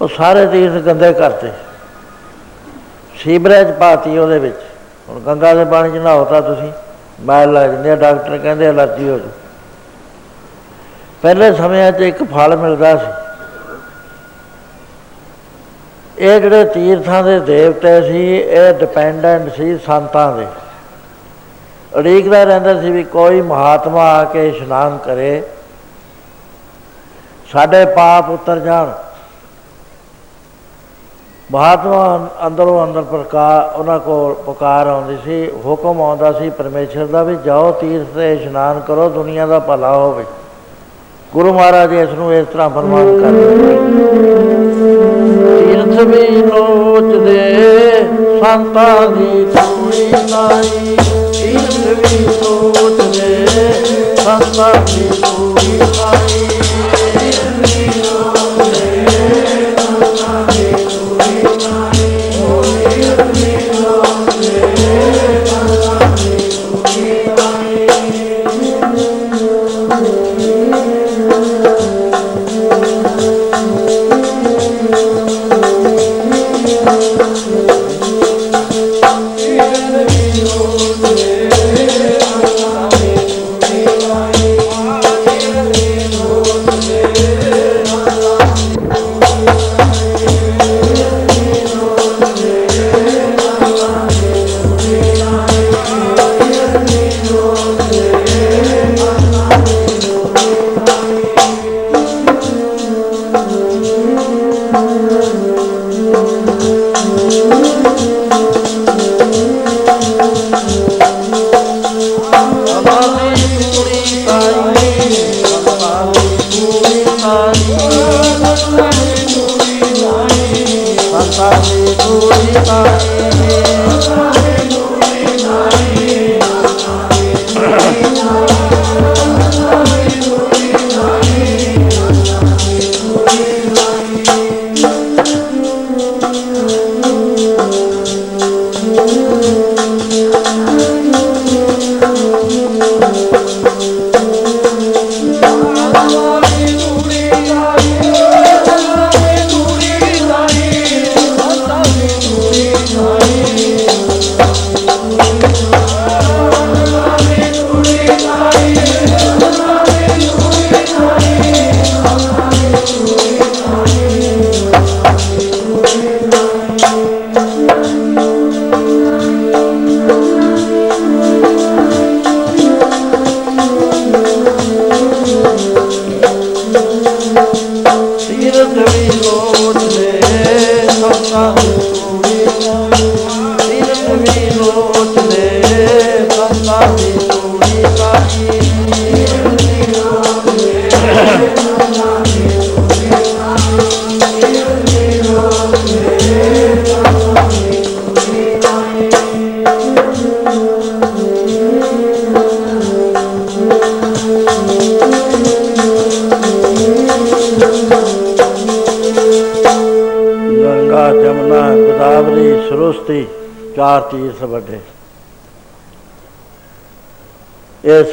[0.00, 1.50] ਉਹ ਸਾਰੇ ਤੀਰਥ ਗੰਦੇ ਕਰਤੇ
[3.18, 4.60] ਸੀਵਰੇਜ ਪਾਤੀ ਉਹਦੇ ਵਿੱਚ।
[5.08, 6.72] ਹੁਣ ਗੰਗਾ ਦੇ ਪਾਣੀ 'ਚ ਨਹਾਓ ਤਾਂ ਤੁਸੀਂ,
[7.20, 9.28] ਮੈਲ ਲੱਗ ਜਾਂਦੇ ਡਾਕਟਰ ਕਹਿੰਦੇ ਅਲਰਜੀ ਹੋ ਜੂ
[11.22, 13.06] ਪਹਿਲੇ ਸਮਿਆਂ 'ਚ ਇੱਕ ਫਲ ਮਿਲਦਾ ਸੀ।
[16.18, 20.46] ਇਹ ਜਿਹੜੇ ਤੀਰਥਾਂ ਦੇ ਦੇਵਤੇ ਸੀ, ਇਹ ਡਿਪੈਂਡੈਂਟ ਸੀ ਸੰਤਾਂ ਦੇ।
[21.96, 25.42] ਉਡੀਕਦਾ ਰਹਿੰਦਾ ਸੀ ਵੀ ਕੋਈ ਮਹਾਤਮਾ ਆ ਕੇ ਇਸ਼ਨਾਨ ਕਰੇ।
[27.52, 28.92] ਸਾਡੇ ਪਾਪ ਉਤਰ ਜਾਣ।
[31.52, 37.36] ਮਹਾਤਮਾ ਅੰਦਰੋਂ ਅੰਦਰ ਪ੍ਰਕਾਰ ਉਹਨਾਂ ਕੋਲ ਪੁਕਾਰ ਆਉਂਦੀ ਸੀ, ਹੁਕਮ ਆਉਂਦਾ ਸੀ ਪਰਮੇਸ਼ਰ ਦਾ ਵੀ
[37.44, 40.24] ਜਾਓ ਤੀਰਥ ਤੇ ਇਸ਼ਨਾਨ ਕਰੋ, ਦੁਨੀਆ ਦਾ ਭਲਾ ਹੋਵੇ।
[41.32, 43.76] ਗੁਰੂ ਮਹਾਰਾਜ ਇਸ ਨੂੰ ਇਸ ਤਰ੍ਹਾਂ ਫਰਮਾਨ ਕਰਦੇ
[45.58, 47.40] ਤੀਰਥ ਵੀ ਲੋਚਦੇ,
[48.40, 50.96] ਸੰਤਾਂ ਦੀ ਕੋਈ ਨਾਈ।
[51.94, 53.46] ਤੀਰਥ ਵੀ ਲੋਚਦੇ
[54.16, 56.61] ਸੰਤਾਂ ਦੀ ਕੋਈ ਨਾਈ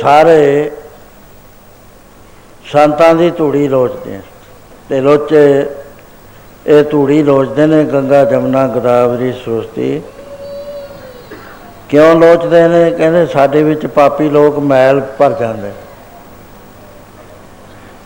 [0.02, 0.72] ਸਾਰੇ
[2.72, 4.22] ਸੰਤਾਂ ਦੀ ਧੂੜੀ ਲੋਚਦੇ ਆ।
[4.89, 5.66] ਤੇ ਲੋਚੇ
[6.68, 10.02] ਇਹ ਧੂੜੀ ਲੋਚਦੇ ਨੇ, ਗੰਗਾ, ਜਮਨਾ, ਗੋਦਾਵਰੀ ਸਰੁਸਤੀ
[11.89, 12.91] ਕਿਉਂ ਲੋਚਦੇ ਨੇ?
[12.91, 15.72] ਕਹਿੰਦੇ ਸਾਡੇ ਵਿੱਚ ਪਾਪੀ ਲੋਕ ਮੈਲ ਭਰ ਜਾਂਦੇ।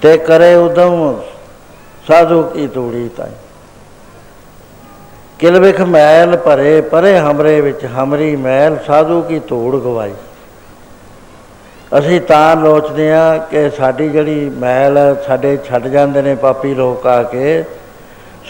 [0.02, 1.22] ਤੇ ਕਰੇ ਉਦਮ
[2.08, 3.32] ਸਾਧੂ ਕੀ ਧੂੜੀ ਤਾਈ।
[5.39, 10.14] ਕਿਲ ਵਿਖ ਮੈਲ ਭਰੇ, ਪਰੇ ਹਮਰੇ ਵਿੱਚ ਹਮਰੀ ਮੈਲ, ਸਾਧੂ ਕੀ ਧੂੜ ਗਵਾਈ।
[12.00, 17.08] ਅਸੀਂ ਤਾਂ ਲੋਚਦੇ ਆ ਕਿ ਸਾਡੀ ਜਿਹੜੀ ਮੈਲ ਹੈ, ਸਾਡੇ ਛੱਡ ਜਾਂਦੇ ਨੇ ਪਾਪੀ ਲੋਕ
[17.08, 17.64] ਆ ਕੇ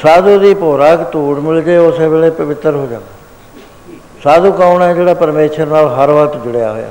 [0.02, 3.06] ਸਾਧੂ ਦੀ ਭੋਰਾ ਧੂੜ ਮਿਲ ਜੇ ਉਸੇ ਵੇਲੇ ਪਵਿੱਤਰ ਹੋ ਜਾਂਦਾ
[4.24, 6.90] ਸਾਧੂ ਕੌਣ ਹੈ ਜਿਹੜਾ ਪਰਮੇਸ਼ਰ ਨਾਲ ਹਰ ਵਕਤ ਜੁੜਿਆ ਹੋਇਆ?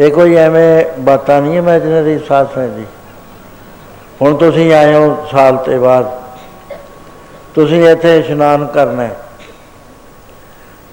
[0.00, 2.84] ਇਹ ਕੋਈ ਐਵੇਂ ਬਾਤਾਂ ਨਹੀਂ ਇਮੇਜਿਨਰੀ ਸਾਧ ਦੀ
[4.22, 6.10] ਹੁਣ ਤੁਸੀਂ ਆਏ ਹੋ ਸਾਲ ਤੇ ਬਾਅਦ।
[7.54, 9.16] ਤੁਸੀਂ ਇੱਥੇ ਇਸ਼ਨਾਨ ਕਰਨਾ ਹੈ।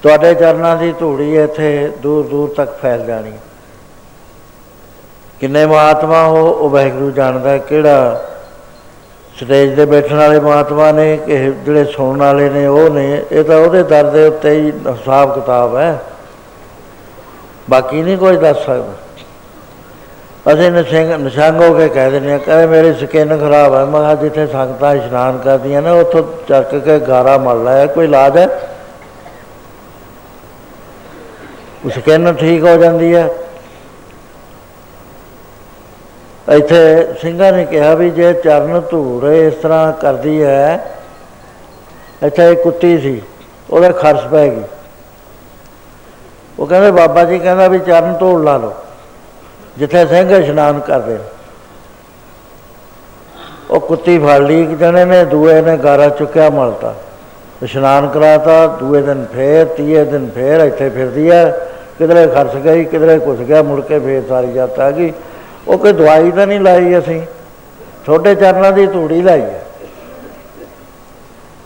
[0.02, 3.38] ਤੁਹਾਡੇ ਚਰਨਾਂ ਦੀ ਧੂੜੀ ਇੱਥੇ ਦੂਰ ਦੂਰ ਤੱਕ ਫੈਲ ਜਾਣੀ। ਹੈ।
[5.40, 8.24] ਕਿੰਨੇ ਮਹਾਤਮਾ ਹੋ ਉਹ ਵਾਹਿਗੁਰੂ ਜਾਣਦਾ ਹੈ ਕਿਹੜਾ
[9.36, 13.56] ਸਟੇਜ ਤੇ ਬੈਠਣ ਵਾਲੇ ਮਹਾਤਮਾ ਨੇ ਕਿ ਜਿਹੜੇ ਸੁਣਨ ਵਾਲੇ ਨੇ ਉਹ ਨੇ, ਇਹ ਤਾਂ
[13.56, 15.98] ਉਹਦੇ ਦਰ ਦੇ ਉੱਤੇ ਹੀ ਹਿਸਾਬ ਕਿਤਾਬ ਹੈ।
[17.70, 18.92] ਬਾਕੀ ਨਹੀਂ ਕੋਈ ਦੱਸ ਸਕਦਾ।
[20.52, 24.14] ਅਸੀਂ ਨਸ਼ੰਗ ਨਸ਼ੰਗ ਹੋ ਕੇ ਕਹਿ ਦਿੰਦੇ ਆ ਕਹਿੰਦੇ ਮੇਰੀ ਸਕਿਨ ਖਰਾਬ ਹੈ। ਮੈਂ ਕਿਹਾ
[24.14, 28.68] ਜਿੱਥੇ ਸੰਗਤਾਂ ਇਸ਼ਨਾਨ ਕਰਦੀਆਂ ਨੇ, ਉੱਥੋਂ ਚੱਕ ਕੇ ਗਾਰਾ ਮਲ ਲਿਆ ਕੋਈ ਇਲਾਜ ਹੈ?
[31.84, 33.28] ਉਹ ਸਕਿਨ ਠੀਕ ਹੋ ਜਾਂਦੀ ਹੈ।
[36.48, 40.94] ਇੱਥੇ ਸਿੰਘਾਂ ਨੇ ਕਿਹਾ ਵੀ ਜੇ ਚਰਨ ਧੂੜ ਇਸ ਤਰ੍ਹਾਂ ਕਰਦੀ ਹੈ,
[42.22, 43.20] ਇੱਥੇ ਇੱਕ ਕੁੱਤੀ ਸੀ,
[43.70, 44.62] ਉਹਦੇ ਖਰਸ ਪੈ ਗਈ।
[46.58, 48.74] ਉਹ ਕਹਿੰਦੇ, ਬਾਬਾ ਜੀ ਕਹਿੰਦਾ ਵੀ ਚਰਨ ਧੂੜ ਲਾ ਲਓ,
[49.78, 51.24] ਜਿੱਥੇ ਸਿੰਘ ਇਸ਼ਨਾਨ ਕਰਦੇ ਨੇ।
[53.70, 56.94] ਉਹ ਕੁੱਤੀ ਫੜ ਲਈ, ਇੱਕ ਜਣੇ ਨੇ, ਦੂਏ ਨੇ ਗਾਰਾ ਚੁੱਕਿਆ ਮਲਤਾ।
[57.62, 61.68] ਇਸ਼ਨਾਨ ਕਰਾਤਾ, ਦੂਏ ਦਿਨ ਫੇਰ, ਤੀਏ ਦਿਨ ਫੇਰ ਇੱਥੇ ਫਿਰਦੀ ਹੈ।
[61.98, 65.12] ਕਿਧਰੇ ਖਰਚ ਗਈ, ਕਿਧਰੇ ਘੁਸ ਗਿਆ, ਮੁੜ ਕੇ ਫੇਰ ਸਾਰੀ ਜਾਤ ਆ ਗਈ।
[65.68, 67.22] ਉਹ ਕੋਈ ਦਵਾਈ ਤਾਂ ਨਹੀਂ ਲਾਈ ਅਸੀਂ।
[68.06, 69.64] ਛੋਟੇ ਚਰਨਾਂ ਦੀ ਧੂੜੀ ਲਾਈ ਹੈ।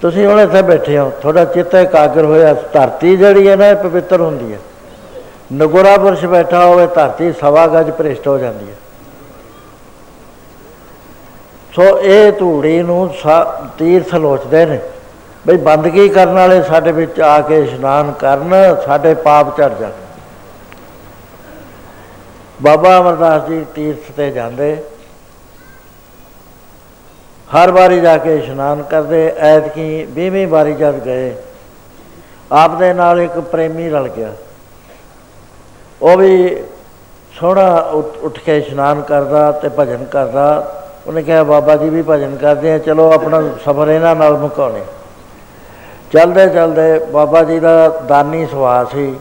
[0.03, 4.20] ਤੁਸੀਂ ਹੁਣ ਇੱਥੇ ਬੈਠੇ ਹੋ। ਤੁਹਾਡਾ ਚਿੱਤ ਇਕਾਗਰ ਹੋਇਆ। ਧਰਤੀ ਜਿਹੜੀ ਹੈ ਨਾ, ਇਹ ਪਵਿੱਤਰ
[4.20, 4.59] ਹੁੰਦੀ ਹੈ।
[5.55, 8.77] ਨਗੋਰਾ ਪੁਰਸ਼ ਬੈਠਾ ਹੋਵੇ, ਧਰਤੀ ਸਵਾ ਗਜ ਭ੍ਰਿਸ਼ਟ ਹੋ ਜਾਂਦੀ ਹੈ।
[11.74, 14.81] ਸੋ ਇਹ ਧੂੜੀ ਨੂੰ ਸਾ- ਤੀਰਥ ਲੋਚਦੇ ਨੇ।
[15.47, 18.55] ਬਈ ਬੰਦਗੀ ਕਰਨ ਵਾਲੇ ਸਾਡੇ ਵਿੱਚ ਆ ਕੇ ਇਸ਼ਨਾਨ ਕਰਨ,
[18.87, 19.91] ਸਾਡੇ ਪਾਪ ਝੜ ਜਾਣ।
[22.62, 24.76] ਬਾਬਾ ਅਮਰਦਾਸ ਜੀ ਤੀਰਥ ਤੇ ਜਾਂਦੇ।
[27.48, 31.34] ਹਰ ਵਾਰੀ ਜਾ ਕੇ ਇਸ਼ਨਾਨ ਕਰਦੇ, ਐਤਕੀ 20ਵੀਂ ਵਾਰੀ ਜਦ ਗਏ
[32.52, 34.32] ਆਪ ਦੇ ਨਾਲ ਇੱਕ ਪ੍ਰੇਮੀ ਰਲ ਗਿਆ।
[36.02, 36.64] ਉਹ ਵੀ
[37.40, 40.72] ਸੋਹਣਾ ਉੱਠ ਉੱਠ ਕੇ ਇਸ਼ਨਾਨ ਕਰਦਾ ਤੇ ਭਜਨ ਕਰਦਾ।
[41.07, 44.82] ਉਹਨੇ ਕਿਹਾ, ਬਾਬਾ ਜੀ ਵੀ ਭਜਨ ਕਰਦੇ ਆ, ਚਲੋ ਆਪਣਾ ਸਫ਼ਰ ਇਹਨਾਂ ਨਾਲ ਮੁਕਾਉਣੇ।
[46.12, 49.18] ਚਲਦੇ ਚਲਦੇ ਬਾਬਾ ਜੀ ਦਾ ਦਾਨੀ ਸੁਭਾਅ ਸੀ।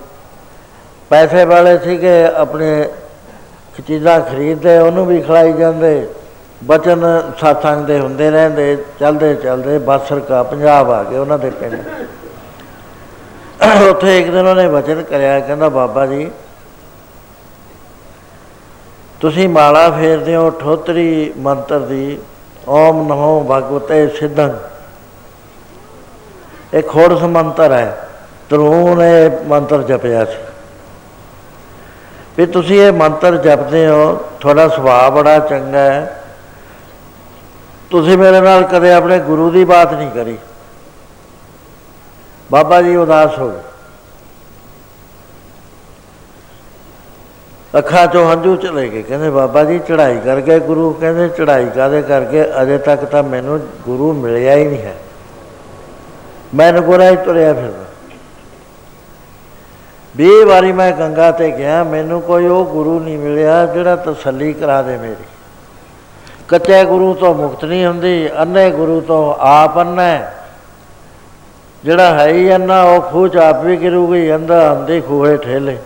[1.09, 2.89] ਪੈਸੇ ਵਾਲੇ ਸੀਗੇ, ਆਪਣੇ
[3.81, 6.07] ਚੀਜ਼ਾਂ ਖਰੀਦਦੇ, ਉਹਨੂੰ ਵੀ ਖਿਲਾਈ ਜਾਂਦੇ।
[6.63, 7.03] ਬਚਨ
[7.39, 11.75] ਸਾਥਾਂ ਦੇ ਹੁੰਦੇ ਰਹਿੰਦੇ, ਚਲਦੇ ਚਲਦੇ ਬਾਸਰਕਾ ਪੰਜਾਬ ਆ ਗਏ ਉਹਨਾਂ ਦੇ ਪਿੰਡ।
[13.89, 16.29] ਉੱਥੇ ਇੱਕ ਦਿਨ ਉਹਨੇ ਵਚਨ ਕਰਿਆ, ਕਹਿੰਦਾ, ਬਾਬਾ ਜੀ,
[19.21, 22.17] ਤੁਸੀਂ ਮਾਲਾ ਫੇਰਦੇ ਹੋ, ਠੋਤਰੀ ਮੰਤਰ ਦੀ,
[22.67, 24.57] ਓਮ ਨਮੋ ਭਗਵਤੇ ਸਿੱਧੰ।
[26.73, 28.07] ਇਹ ਖੋੜਸ ਮੰਤਰ ਹੈ
[28.49, 30.37] ਤਰੂ ਨੇ ਮੰਤਰ ਜਪਿਆ ਸੀ।
[32.37, 36.23] ਵੀ ਤੁਸੀਂ ਇਹ ਮੰਤਰ ਜਪਦੇ ਹੋ, ਤੁਹਾਡਾ ਸੁਭਾਅ ਬੜਾ ਚੰਗਾ ਹੈ।
[37.89, 40.37] ਤੁਸੀਂ ਮੇਰੇ ਨਾਲ ਕਦੇ ਆਪਣੇ ਗੁਰੂ ਦੀ ਬਾਤ ਨਹੀਂ ਕਰੀ।
[42.51, 43.59] ਬਾਬਾ ਜੀ ਉਦਾਸ ਹੋ ਗਏ।
[47.77, 52.01] ਅੱਖਾਂ ਚੋਂ ਹੰਝੂ ਚਲੇ ਗਏ। ਕਹਿੰਦੇ ਬਾਬਾ ਜੀ ਚੜ੍ਹਾਈ ਕਰ ਗਏ ਗੁਰੂ, ਕਹਿੰਦੇ ਚੜ੍ਹਾਈ ਕਾਦੇ
[52.01, 52.45] ਕਰਕੇ?
[52.61, 54.95] ਅਜੇ ਤੱਕ ਤਾਂ ਮੈਨੂੰ ਗੁਰੂ ਮਿਲਿਆ ਹੀ ਨਹੀਂ ਹੈ।
[56.55, 57.84] ਮੈਂ ਨਗੋਰਾ ਹੀ ਤੁਰਿਆ ਫਿਰਦਾ।
[60.15, 64.81] ਵੀਹ ਵਾਰੀ ਮੈਂ ਗੰਗਾ ਤੇ ਗਿਆ, ਮੈਨੂੰ ਕੋਈ ਉਹ ਗੁਰੂ ਨਹੀਂ ਮਿਲਿਆ ਜਿਹੜਾ ਤਸੱਲੀ ਕਰਾ
[64.81, 65.25] ਦੇ ਮੇਰੀ
[66.47, 70.33] ਕੱਚੇ ਗੁਰੂ ਤੋਂ ਮੁਕਤ ਨਹੀਂ ਹੁੰਦੀ, ਅੰਨੇ ਗੁਰੂ ਤੋਂ ਆਪ ਅੰਨਾ ਹੈ।
[71.83, 75.77] ਜਿਹੜਾ ਹੈ ਹੀ ਅੰਨਾ, ਉਹ ਖੂਹ ਚ ਆਪ ਵੀ ਗਿਰੂਗੀ ਅੰਦਾ ਅੰਦੇ ਖੂਹੇ ਠੇਲੇ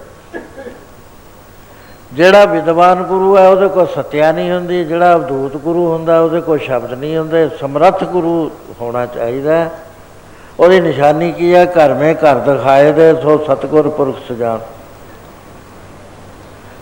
[2.13, 6.59] ਜਿਹੜਾ ਵਿਦਵਾਨ ਗੁਰੂ ਹੈ, ਉਹਦੇ ਕੋਲ ਸਤਿਆ ਨਹੀਂ ਹੁੰਦੀ, ਜਿਹੜਾ ਅਵਧੂਤ ਗੁਰੂ ਹੁੰਦਾ, ਉਹਦੇ ਕੋਲ
[6.59, 8.51] ਸ਼ਬਦ ਨਹੀਂ ਹੁੰਦੇ ਸਮਰੱਥ ਗੁਰੂ
[8.81, 9.69] ਹੋਣਾ ਚਾਹੀਦਾ ਹੈ।
[10.59, 14.59] ਉਹਦੀ ਨਿਸ਼ਾਨੀ ਕੀ ਹੈ ਘਰ ਮੇ ਘਰ ਦਿਖਾਏ ਦੇ, ਸੋ ਸਤਗੁਰ ਪੁਰਖ ਸਜਾਨ।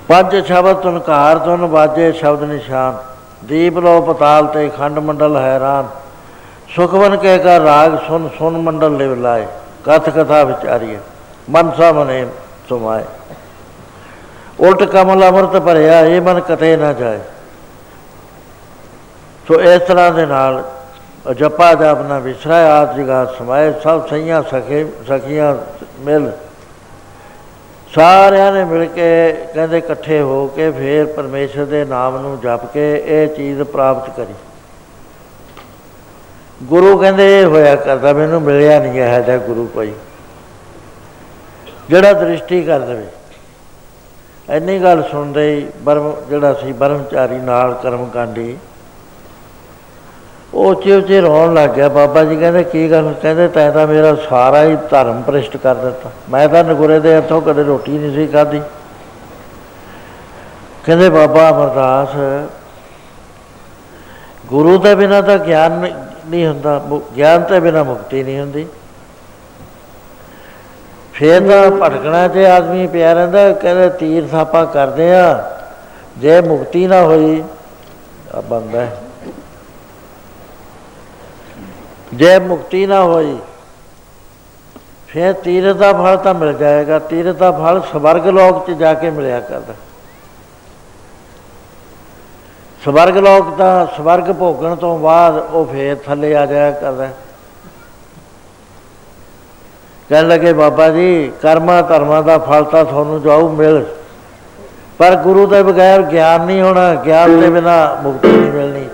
[0.07, 2.97] ਪੰਜ ਸ਼ਬਦ ਤੁਨਕਾਰ ਤੁਨ ਬਾਜੇ ਸ਼ਬਦ ਨਿਸ਼ਾਨ।
[3.45, 5.87] ਦੀਪ ਲੋ ਪਤਾਲ ਤੇ ਖੰਡ ਮੰਡਲ ਹੈਰਾਨ।
[6.75, 9.45] ਸੁਖਵਨ ਕੇ ਕਾ ਰਾਗ ਸੁਨ ਸੁਨ ਮੰਡਲ ਲਿਵ ਲਾਏ।
[9.85, 10.97] ਕਥ ਕਥਾ ਵਿਚਾਰੀਏ
[11.49, 12.25] ਮਨਸਾ ਮਨੇ
[12.69, 13.03] ਸੁਮਾਏ।
[14.59, 17.19] ਉਲਟ ਕਮਲ ਅਮਰਤ ਭਰਿਆ, ਇਹ ਮਨ ਕਤੇ ਨਾ ਜਾਏ।
[19.47, 20.63] ਸੋ ਇਸ ਤਰ੍ਹਾਂ ਦੇ ਨਾਲ
[21.33, 25.55] ਜਪਾ ਜਾਪ ਨਾ ਵਿਸਰੈ ਆਦ ਜਗਾ ਸਮਾਏ, ਸਭ ਸਈਆਂ ਸਖੇ, ਸਖੀਆਂ
[25.99, 26.31] ਮਿਲ।
[27.95, 33.03] ਸਾਰਿਆਂ ਨੇ ਮਿਲ ਕੇ ਕਹਿੰਦੇ ਇਕੱਠੇ ਹੋ ਕੇ ਫੇਰ ਪਰਮੇਸ਼ਰ ਦੇ ਨਾਮ ਨੂੰ ਜਪ ਕੇ
[33.05, 34.33] ਇਹ ਚੀਜ਼ ਪ੍ਰਾਪਤ ਕਰੀ।
[36.63, 39.93] ਗੁਰੂ ਕਹਿੰਦੇ ਇਹ ਹੋਇਆ ਕਰਦਾ, ਮੈਨੂੰ ਮਿਲਿਆ ਨਹੀਂ ਹੈ ਦਾ ਗੁਰੂ ਕੋਈ।
[41.89, 43.05] ਜਿਹੜਾ ਦ੍ਰਿਸ਼ਟੀ ਕਰ ਦੇਵੇ।
[44.49, 48.57] ਇੰਨੀ ਗੱਲ ਸੁਣਦੇ ਹੀ ਬਰਮ ਜਿਹੜਾ ਸੀ ਬਰਮਚਾਰੀ ਨਾਲ ਕਰਮਕਾਂਡੀ
[50.53, 53.13] ਉਹ ਉੱਚੇ ਉੱਚੇ ਰੋਣ ਲੱਗ ਗਿਆ। ਬਾਬਾ ਜੀ ਕਹਿੰਦੇ, ਕੀ ਗੱਲ?
[53.21, 57.41] ਕਹਿੰਦੇ, ਤੈਂ ਤਾਂ ਮੇਰਾ ਸਾਰਾ ਹੀ ਧਰਮ ਭ੍ਰਿਸ਼ਟ ਕਰ ਦਿੱਤਾ। ਮੈਂ ਤਾਂ ਨਗੁਰੇ ਦੇ ਹੱਥੋਂ
[57.41, 58.61] ਕਦੇ ਰੋਟੀ ਨਹੀਂ ਸੀ ਖਾਧੀ।
[60.85, 62.09] ਕਹਿੰਦੇ, ਬਾਬਾ ਅਮਰਦਾਸ,
[64.45, 65.93] ਗੁਰੂ ਦੇ ਬਿਨਾ ਤਾਂ ਗਿਆਨ
[66.29, 68.67] ਨਹੀਂ ਹੁੰਦਾ। ਮੁ- ਗਿਆਨ ਤੋਂ ਬਿਨਾ ਮੁਕਤੀ ਨਹੀਂ ਹੁੰਦੀ।
[71.13, 75.57] ਫੇਰ ਤਾਂ ਭਟਕਣਾ ਤੇ ਆਦਮੀ ਪਿਆ ਰਹਿੰਦਾ। ਕਹਿੰਦੇ, ਤੀਰ ਥਾਪਾ ਕਰਦੇ ਆ।
[76.17, 77.43] ਜੇ ਮੁਕਤੀ ਨਾ ਹੋਈ,
[78.35, 78.97] ਆ ਬੰਦਾ ਹੈ।
[82.13, 83.37] ਜੇ ਮੁਕਤੀ ਨਾ ਹੋਈ,
[85.07, 89.09] ਫਿਰ ਤੀਰਥ ਦਾ ਫਲ ਤਾਂ ਮਿਲ ਜਾਏਗਾ। ਤੀਰਥ ਦਾ ਫਲ ਸਵਰਗ ਲੋਕ 'ਚ ਜਾ ਕੇ
[89.09, 89.73] ਮਿਲਿਆ ਕਰਦਾ।
[92.81, 97.09] ਸਵਰਗ ਲੋਕ ਦਾ ਸਵਰਗ ਭੋਗਣ ਤੋਂ ਬਾਅਦ ਉਹ ਫੇਰ ਥੱਲੇ ਆ ਜਾਇਆ ਕਰਦਾ।
[100.09, 103.85] ਕਹਿਣ ਲੱਗੇ, ਬਾਬਾ ਜੀ, ਕਰਮਾਂ ਧਰਮਾਂ ਦਾ ਫਲ ਤਾਂ ਤੁਹਾਨੂੰ ਜਾਊ ਮਿਲ।
[104.97, 108.87] ਪਰ ਗੁਰੂ ਦੇ ਬਗੈਰ ਗਿਆਨ ਨਹੀਂ ਹੋਣਾ, ਗਿਆਨ ਦੇ ਬਿਨਾ ਮੁਕਤੀ ਨਹੀਂ ਮਿਲਣੀ।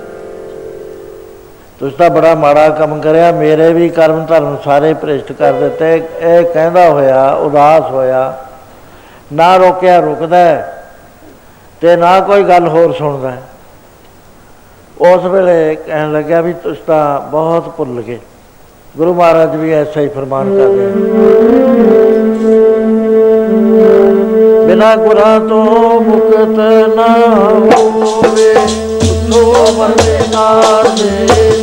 [1.83, 6.43] ਤੁਸੀਂ ਤਾਂ ਬੜਾ ਮਾੜਾ ਕੰਮ ਕਰਿਆ ਮੇਰੇ ਵੀ ਕਰਮ ਧਰਮ ਸਾਰੇ ਭ੍ਰਿਸ਼ਟ ਕਰ ਦਿੱਤੇ। ਇਹ
[6.43, 8.21] ਕਹਿੰਦਾ ਹੋਇਆ ਉਦਾਸ ਹੋਇਆ
[9.33, 10.85] ਨਾ ਰੋਕਿਆ ਰੁਕਦਾ ਹੈ,
[11.81, 13.41] ਤੇ ਨਾ ਕੋਈ ਗੱਲ ਹੋਰ ਸੁਣਦਾ ਹੈ।
[15.01, 18.19] ਉਸ ਵੇਲੇ ਕਹਿਣ ਲੱਗਿਆ ਵੀ ਤੁਸੀਂ ਤਾਂ ਬਹੁਤ ਭੁੱਲ ਗਏ।
[18.97, 20.93] ਗੁਰੂ ਮਹਾਰਾਜ ਵੀ ਐਸਾ ਹੀ ਫਰਮਾਨ ਕਰਦੇ ਹਨ
[24.67, 26.59] ਬਿਨਾ ਗੁਰਾਂ ਤੋਂ ਮੁਕਤ
[26.95, 28.92] ਨਾ ਹੋਵੇ।
[29.33, 31.61] ਉਥੋਂ ਬੰਦੇ ਨਾਲ ਦੇ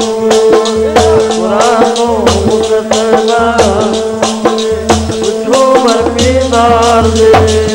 [1.30, 2.06] ਗੁਰਾਂ ਤੋਂ
[2.46, 2.94] ਮੁਕਤ
[3.26, 4.72] ਨਾ ਹੋਵੇ
[5.20, 7.32] ਉਥੋਂ ਬੰਦੇ ਨਾਲ ਦੇ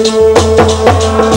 [0.09, 1.34] ਨਾ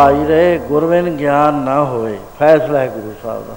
[0.02, 3.54] ਭਾਈ ਰੇ ਗੁਰਵਿਨ ਗਿਆਨ ਨਾ ਹੋਵੇ ਫੈਸਲਾ ਹੈ ਗੁਰੂ ਸਾਹਿਬ ਦਾ।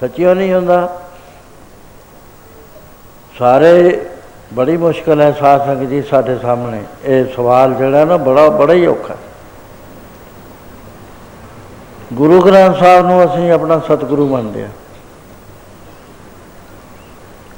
[0.00, 1.02] ਸੱਚਿਓ ਨਹੀਂ ਹੁੰਦਾ।
[3.38, 4.06] ਸਾਰੇ
[4.54, 8.86] ਬੜੀ ਮੁਸ਼ਕਲ ਹੈ ਸਾਧ ਸੰਗਤ ਜੀ ਸਾਡੇ ਸਾਹਮਣੇ। ਇਹ ਸਵਾਲ ਜਿਹੜਾ ਨਾ ਬੜਾ ਬੜਾ ਹੀ
[8.86, 9.18] ਔਖਾ। ਹੈ।
[12.12, 14.70] ਗੁਰੂ ਗ੍ਰੰਥ ਸਾਹਿਬ ਨੂੰ ਅਸੀਂ ਆਪਣਾ ਸਤਿਗੁਰੂ ਮੰਨਦੇ ਹਾਂ।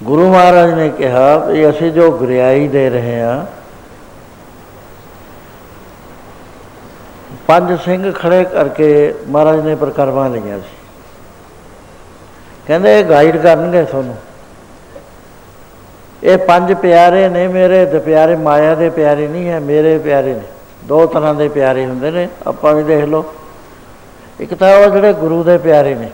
[0.03, 3.47] ਗੁਰੂ ਮਹਾਰਾਜ ਨੇ ਕਿਹਾ ਵੀ ਅਸੀਂ ਜੋ ਗੁਰਿਆਈ ਦੇ ਰਹੇ ਹਾਂ
[7.47, 10.77] ਪੰਜ ਸਿੰਘ ਖੜੇ ਕਰਕੇ ਮਹਾਰਾਜ ਨੇ ਪ੍ਰਕਰਮਾਂ ਲਈਆਂ ਸੀ।
[12.67, 14.17] ਕਹਿੰਦੇ ਇਹ ਗਾਈਡ ਕਰਨਗੇ ਤੁਹਾਨੂੰ।
[16.23, 20.43] ਇਹ ਪੰਜ ਪਿਆਰੇ ਨੇ ਮੇਰੇ ਤੇ ਪਿਆਰੇ ਮਾਇਆ ਦੇ ਪਿਆਰੇ ਨਹੀਂ ਹੈ, ਮੇਰੇ ਪਿਆਰੇ ਨੇ।
[20.85, 23.35] ਦੋ ਤਰ੍ਹਾਂ ਦੇ ਪਿਆਰੇ ਹੁੰਦੇ ਨੇ, ਆਪਾਂ ਵੀ ਦੇਖ ਲਓ।
[24.41, 26.11] ਇੱਕ ਤਾਂ ਉਹ ਜਿਹੜੇ ਗੁਰੂ ਦੇ ਪਿਆਰੇ ਨੇ।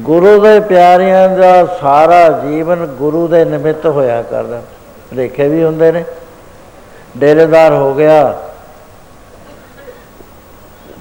[0.00, 4.62] ਗੁਰੂ ਦੇ ਪਿਆਰਿਆਂ ਦਾ ਸਾਰਾ ਜੀਵਨ ਗੁਰੂ ਦੇ ਨਿਮਿਤ ਹੋਇਆ ਕਰਦਾ।
[5.14, 6.04] ਦੇਖੇ ਵੀ ਹੁੰਦੇ ਨੇ।
[7.18, 8.38] ਡੇਰੇਦਾਰ ਹੋ ਗਿਆ।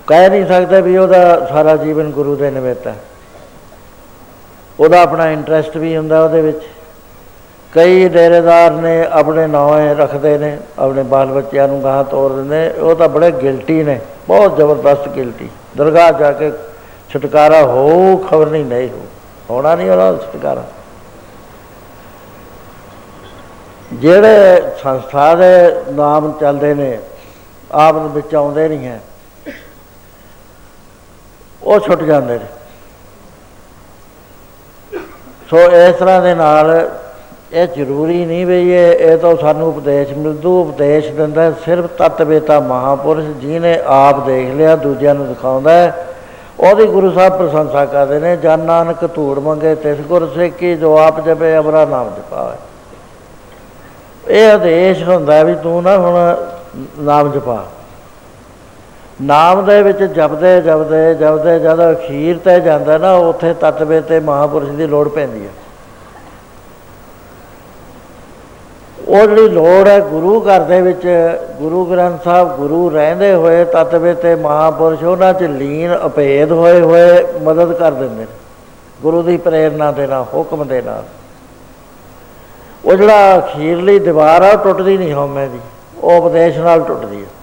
[0.09, 2.95] ਕਹਿ ਨਹੀਂ ਸਕਦਾ ਵੀ ਉਹਦਾ ਸਾਰਾ ਜੀਵਨ ਗੁਰੂ ਦੇ ਨਿਮਿਤ ਹੈ।
[4.79, 6.59] ਉਹਦਾ ਆਪਣਾ ਇੰਟਰਸਟ ਵੀ ਹੁੰਦਾ ਉਹਦੇ ਵਿੱਚ।
[7.71, 12.95] ਕਈ ਡੇਰੇਦਾਰ ਨੇ ਆਪਣੇ ਨਾਂ ਰੱਖਦੇ ਨੇ, ਆਪਣੇ ਬਾਲ ਬੱਚਿਆਂ ਨੂੰ ਗਾਹ ਤੋਰ ਦਿੰਦੇ ਉਹ
[12.95, 16.51] ਤਾਂ ਬੜੇ ਗਿਲਟੀ ਨੇ, ਬਹੁਤ ਜ਼ਬਰਦਸਤ ਗਿਲਟੀ ਦਰਗਾਹ ਜਾ ਕੇ
[17.09, 19.05] ਛੁਟਕਾਰਾ ਹੋ, ਖਬਰ ਨਹੀਂ ਨਹੀਂ ਹੋ।
[19.49, 20.63] ਹੋਣਾ ਨਹੀਂ ਉਹਦਾ ਛੁਟਕਾਰਾ।
[23.93, 25.45] ਜਿਹੜੇ ਸੰਸਥਾ ਦੇ
[25.91, 26.99] ਨਾਮ ਚੱਲਦੇ ਨੇ,
[27.71, 29.01] ਆਪ ਦੇ ਵਿੱਚ ਆਉਂਦੇ ਨਹੀਂ ਹੈ।
[31.63, 32.45] ਉਹ ਛੁੱਟ ਜਾਂਦੇ ਨੇ।
[35.49, 36.89] ਸੋ ਇਸ ਤਰ੍ਹਾਂ ਦੇ ਨਾਲ
[37.53, 42.59] ਇਹ ਜ਼ਰੂਰੀ ਨਹੀਂ ਵੀ ਇਹ ਇਹ ਤਾਂ ਸਾਨੂੰ ਉਪਦੇਸ਼ ਮਿਲਦੂ, ਉਪਦੇਸ਼ ਦਿੰਦਾ ਹੈ। ਸਿਰਫ ਤਤਵੇਤਾ
[42.59, 46.05] ਮਹਾਪੁਰਸ਼ ਜਿਹਨੇ ਆਪ ਦੇਖ ਲਿਆ, ਦੂਜਿਆਂ ਨੂੰ ਦਿਖਾਉਂਦਾ ਹੈ।
[46.59, 51.19] ਉਹਦੀ ਗੁਰੂ ਸਾਹਿਬ ਪ੍ਰਸ਼ੰਸਾ ਕਰਦੇ ਨੇ, ਜਨ ਨਾਨਕ ਧੂੜ ਮੰਗੇ, ਤਿਸ ਗੁਰ ਸੇਕੀ, ਜੋ ਆਪ
[51.25, 52.57] ਜਪੇ ਅਬਰਾ ਨਾਮ ਜਪਾਵੇ।
[54.27, 56.35] ਇਹ ਆਦੇਸ਼ ਹੁੰਦਾ ਵੀ ਤੂੰ ਨਾ ਹੁਣ
[56.99, 57.65] ਨਾਮ ਜਪਾ।
[59.21, 64.69] ਨਾਮ ਦੇ ਵਿੱਚ ਜਪਦੇ ਜਪਦੇ ਜਪਦੇ ਜਦ ਅਖੀਰ ਤੇ ਜਾਂਦਾ ਨਾ, ਉੱਥੇ ਤਤਵੇ ਤੇ ਮਹਾਪੁਰਸ਼
[64.69, 65.51] ਦੀ ਲੋੜ ਪੈਂਦੀ ਹੈ
[69.07, 71.07] ਉਹ ਜਿਹੜੀ ਲੋੜ ਹੈ ਗੁਰੂ ਘਰ ਦੇ ਵਿੱਚ,
[71.59, 77.23] ਗੁਰੂ ਗ੍ਰੰਥ ਸਾਹਿਬ ਗੁਰੂ ਰਹਿੰਦੇ ਹੋਏ ਤਤਵੇ ਤੇ ਮਹਾਪੁਰਸ਼, ਉਹਨਾਂ 'ਚ ਲੀਨ ਅਭੇਦ ਹੋਏ ਹੋਏ
[77.43, 78.27] ਮਦਦ ਕਰ ਦਿੰਦੇ ਨੇ।
[79.01, 81.03] ਗੁਰੂ ਦੀ ਪ੍ਰੇਰਣਾ ਦੇ ਨਾਲ, ਹੁਕਮ ਦੇ ਨਾਲ।
[82.85, 85.59] ਉਹ ਜਿਹੜਾ ਅਖੀਰਲੀ ਦੀਵਾਰ ਆ, ਉਹ ਟੁੱਟਦੀ ਨਹੀਂ ਹਉਮੈ ਦੀ।
[86.03, 87.38] ਉਹ ਉਪਦੇਸ਼ ਨਾਲ ਟੁੱਟਦੀ ਹੈ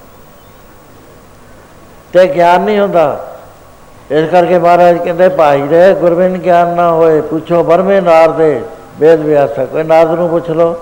[2.16, 3.34] ਤੇ ਗਿਆਨ ਨਹੀਂ ਹੁੰਦਾ।
[4.10, 8.62] ਇਸ ਕਰਕੇ ਮਹਾਰਾਜ ਕਹਿੰਦੇ, ਭਾਈ ਦੇ ਗੁਰਬਿੰਦ ਗਿਆਨ ਨਾ ਹੋਏ, ਪੁੱਛੋ ਬਰਮੇ ਨਾਰ ਦੇ
[9.00, 10.74] ਵੇਦ ਵਿਆਸਾ ਕੋਈ ਨਾਰਦ ਨੂੰ ਪੁੱਛ ਲਓ।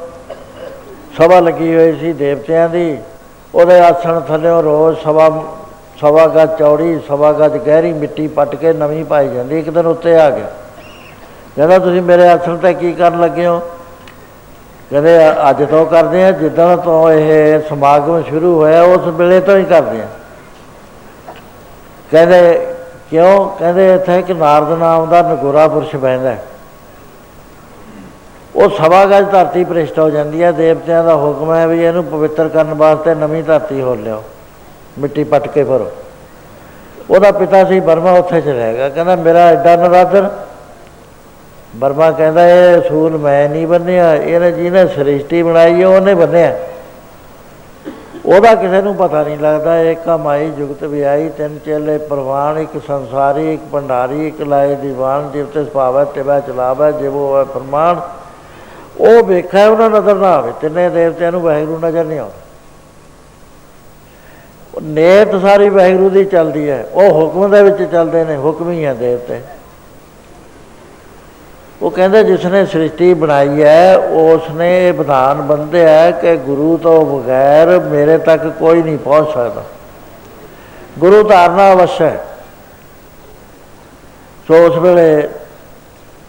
[1.19, 2.99] ਸਭਾ ਲੱਗੀ ਹੋਈ ਸੀ ਦੇਵਤਿਆਂ ਦੀ।
[3.55, 5.45] ਉਹਦੇ ਆਸਣ ਥੱਲੇੋਂ ਰੋਜ਼ ਸਵਾ
[6.01, 10.21] ਸਵਾ ਗੱਜ ਚੌੜੀ ਸਵਾ ਗੱਜ ਗਹਿਰੀ ਮਿੱਟੀ ਪੱਟ ਕੇ ਨਵੀਂ ਪਾਈ ਜਾਂਦੀ। ਇੱਕ ਦਿਨ ਉੱਤੇ
[10.21, 10.47] ਆ ਗਿਆ।
[11.57, 13.61] ਕਹਿੰਦਾ, ਤੁਸੀਂ ਮੇਰੇ ਆਸਣ ਤੇ ਕੀ ਕਰਨ ਲੱਗੇ ਹੋ?
[14.91, 15.19] ਕਹਿੰਦੇ,
[15.51, 20.01] ਅੱਜ ਤੋਂ ਕਰਦੇ ਆ ਜਿੱਦਾਂ ਤੋਂ ਇਹ ਸਮਾਗਮ ਸ਼ੁਰੂ ਹੋਇਆ, ਉਸ ਵੇਲੇ ਤੋਂ ਹੀ ਕਰਦੇ
[20.01, 20.07] ਆ
[22.11, 22.67] ਕਹਿੰਦੇ,
[23.11, 23.49] ਕਿਉਂ?
[23.59, 26.43] ਕਹਿੰਦੇ, ਇੱਥੇ ਇੱਕ ਨਾਰਦ ਨਾਮ ਦਾ ਨਗੋਰਾ ਪੁਰਸ਼ ਬੈਂਦਾ ਹੈ।
[28.57, 32.49] ਉਹ ਸਵਾ ਗਜ ਧਰਤੀ ਭ੍ਰਿਸ਼ਟ ਹੋ ਜਾਂਦੀ ਹੈ। ਦੇਵਤਿਆਂ ਦਾ ਹੁਕਮ ਹੈ ਵੀ ਇਹਨੂੰ ਪਵਿੱਤਰ
[32.49, 34.23] ਕਰਨ ਵਾਸਤੇ ਨਵੀਂ ਧਰਤੀ ਹੋ ਲਿਓ
[34.99, 35.91] ਮਿੱਟੀ ਪੱਟ ਕੇ ਭਰੋ।
[37.11, 40.31] ਉਹਦਾ ਪਿਤਾ ਸੀ ਬਰਮਾ, ਉੱਥੇ ਚ ਰਹੇਗਾ ਕਹਿੰਦਾ, ਮੇਰਾ ਐਡਾ ਨਰਾਦਰ।
[41.77, 46.59] ਬਰਮਾ ਕਹਿੰਦਾ, ਇਹ ਅਸੂਲ ਮੈਂ ਨਹੀਂ ਬੰਨਿਆ। ਇਹਨੇ ਜਿਹਨੇ ਸ੍ਰਿਸ਼ਟੀ ਬਣਾਈ ਹੈ ਉਹਨੇ ਬੰਨਿਆ।
[48.27, 53.55] ਉਹਦਾ ਕਿਸੇ ਨੂੰ ਪਤਾ ਨਹੀਂ ਲੱਗਦਾ ਇੱਕ ਮਾਈ ਜੁਗਤ ਵਿਆਹੀ ਤਿੰਨ ਚੇਲੇ, ਪ੍ਰਵਾਨ, ਇੱਕ ਸੰਸਾਰੀ,
[53.55, 58.01] ਇੱਕ ਭੰਡਾਰੀ, ਇੱਕ ਲਾਏ ਦੀਵਾਨ ਜਿਵ ਤੇ ਸੁਭਾਵੈ ਤਿਵੈ ਚਲਾਵੈ ਜਿਵੋ ਹੈ, ਫਰਮਾਨ।
[59.01, 62.43] ਉਹ ਵੇਖਿਆ, ਉਹਨਾਂ ਨਜ਼ਰ ਨਾ ਆਵੇ, ਤਿੰਨੇ ਦੇਵਤਿਆਂ ਨੂੰ ਵਾਹਿਗੁਰੂ ਨਜ਼ਰ ਨਹੀਂ ਆਉਂਦਾ।
[64.75, 68.85] ਉਹ ਨੇਤ ਸਾਰੀ ਵਾਹਿਗੁਰੂ ਦੀ ਚੱਲਦੀ ਹੈ, ਉਹ ਹੁਕਮ ਦੇ ਵਿੱਚ ਚੱਲਦੇ ਨੇ, ਹੁਕਮ ਹੀ
[68.85, 69.41] ਹੈ ਦੇਵਤੇ।
[71.83, 76.77] ਉਹ ਕਹਿੰਦੇ ਜਿਸ ਨੇ ਸ੍ਰਿਸ਼ਟੀ ਬਣਾਈ ਹੈ ਉਸ ਨੇ ਇਹ ਵਿਧਾਨ ਬੰਦਿਆ ਹੈ ਕਿ ਗੁਰੂ
[76.77, 79.65] ਤੋਂ ਬਗੈਰ ਮੇਰੇ ਤੱਕ ਕੋਈ ਨਹੀਂ ਪਹੁੰਚ ਸਕਦਾ।
[80.99, 82.25] ਗੁਰੂ ਧਾਰਨਾ ਅਵਸ਼ ਹੈ।
[84.49, 85.29] ਸੋ ਉਸ ਵੇਲੇ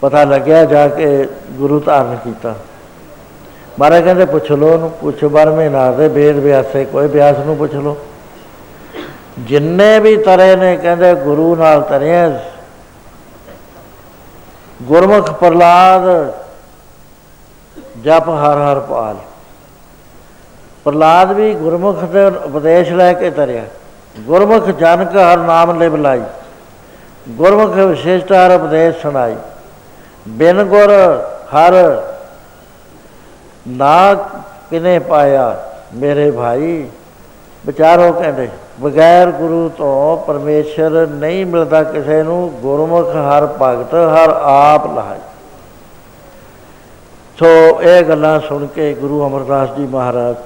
[0.00, 2.54] ਪਤਾ ਲੱਗਿਆ ਜਾ ਕੇ ਗੁਰੂ ਧਾਰਨ ਕੀਤਾ।
[3.78, 7.74] ਮਹਾਰਾਜ ਕਹਿੰਦੇ, ਪੁੱਛ ਲੋ ਉਹਨੂੰ, ਪੁੱਛ ਬਰਮੇ ਨਾ ਦੇ ਵੇਦ ਵਿਆਸੇ ਕੋਈ ਵਿਆਸ ਨੂੰ ਪੁੱਛ
[7.74, 7.96] ਲੋ
[9.38, 12.40] ਜਿੰਨੇ ਵੀ ਤਰੇ ਨੇ, ਕਹਿੰਦੇ ਗੁਰੂ ਨਾਲ ਤਰਿਆ
[14.82, 16.02] ਗੁਰਮੁਖ ਪ੍ਰਲਾਦ
[18.04, 19.16] ਜਪ ਹਰ ਹਰ ਪਾਲ।
[20.84, 23.62] ਪ੍ਰਲਾਦ ਵੀ ਗੁਰਮੁਖ ਦੇ ਉਪਦੇਸ਼ ਲੈ ਕੇ ਤਰਿਆ।
[24.20, 26.22] ਗੁਰਮੁਖ ਜਨ ਕਾ ਹਰ ਨਾਮ ਲੈ ਬੁਲਾਈ
[27.28, 29.36] ਗੁਰਮੁਖ ਵਿਸ਼ੇਸ਼ਤਾ ਹਰ ਉਪਦੇਸ਼ ਸੁਣਾਈ।
[30.28, 30.92] ਬਿਨ ਗੁਰ
[31.54, 31.74] ਹਰ
[33.68, 34.14] ਨਾ
[34.70, 35.64] ਕਿਨੇ ਪਾਇਆ
[35.94, 36.88] ਮੇਰੇ ਭਾਈ।
[37.66, 38.48] ਵਿਚਾਰੋ ਕਹਿੰਦੇ
[38.80, 45.18] ਬਗੈਰ ਗੁਰੂ ਤੋਂ ਪਰਮੇਸ਼ਰ ਨਹੀਂ ਮਿਲਦਾ ਕਿਸੇ ਨੂੰ, ਗੁਰਮੁਖ ਹਰ ਭਗਤ, ਹਰ ਆਪ ਲਹਾਈ
[47.38, 50.36] ਸੋ ਇਹ ਗੱਲਾਂ ਸੁਣ ਕੇ ਗੁਰੂ ਅਮਰਦਾਸ ਜੀ ਮਹਾਰਾਜ,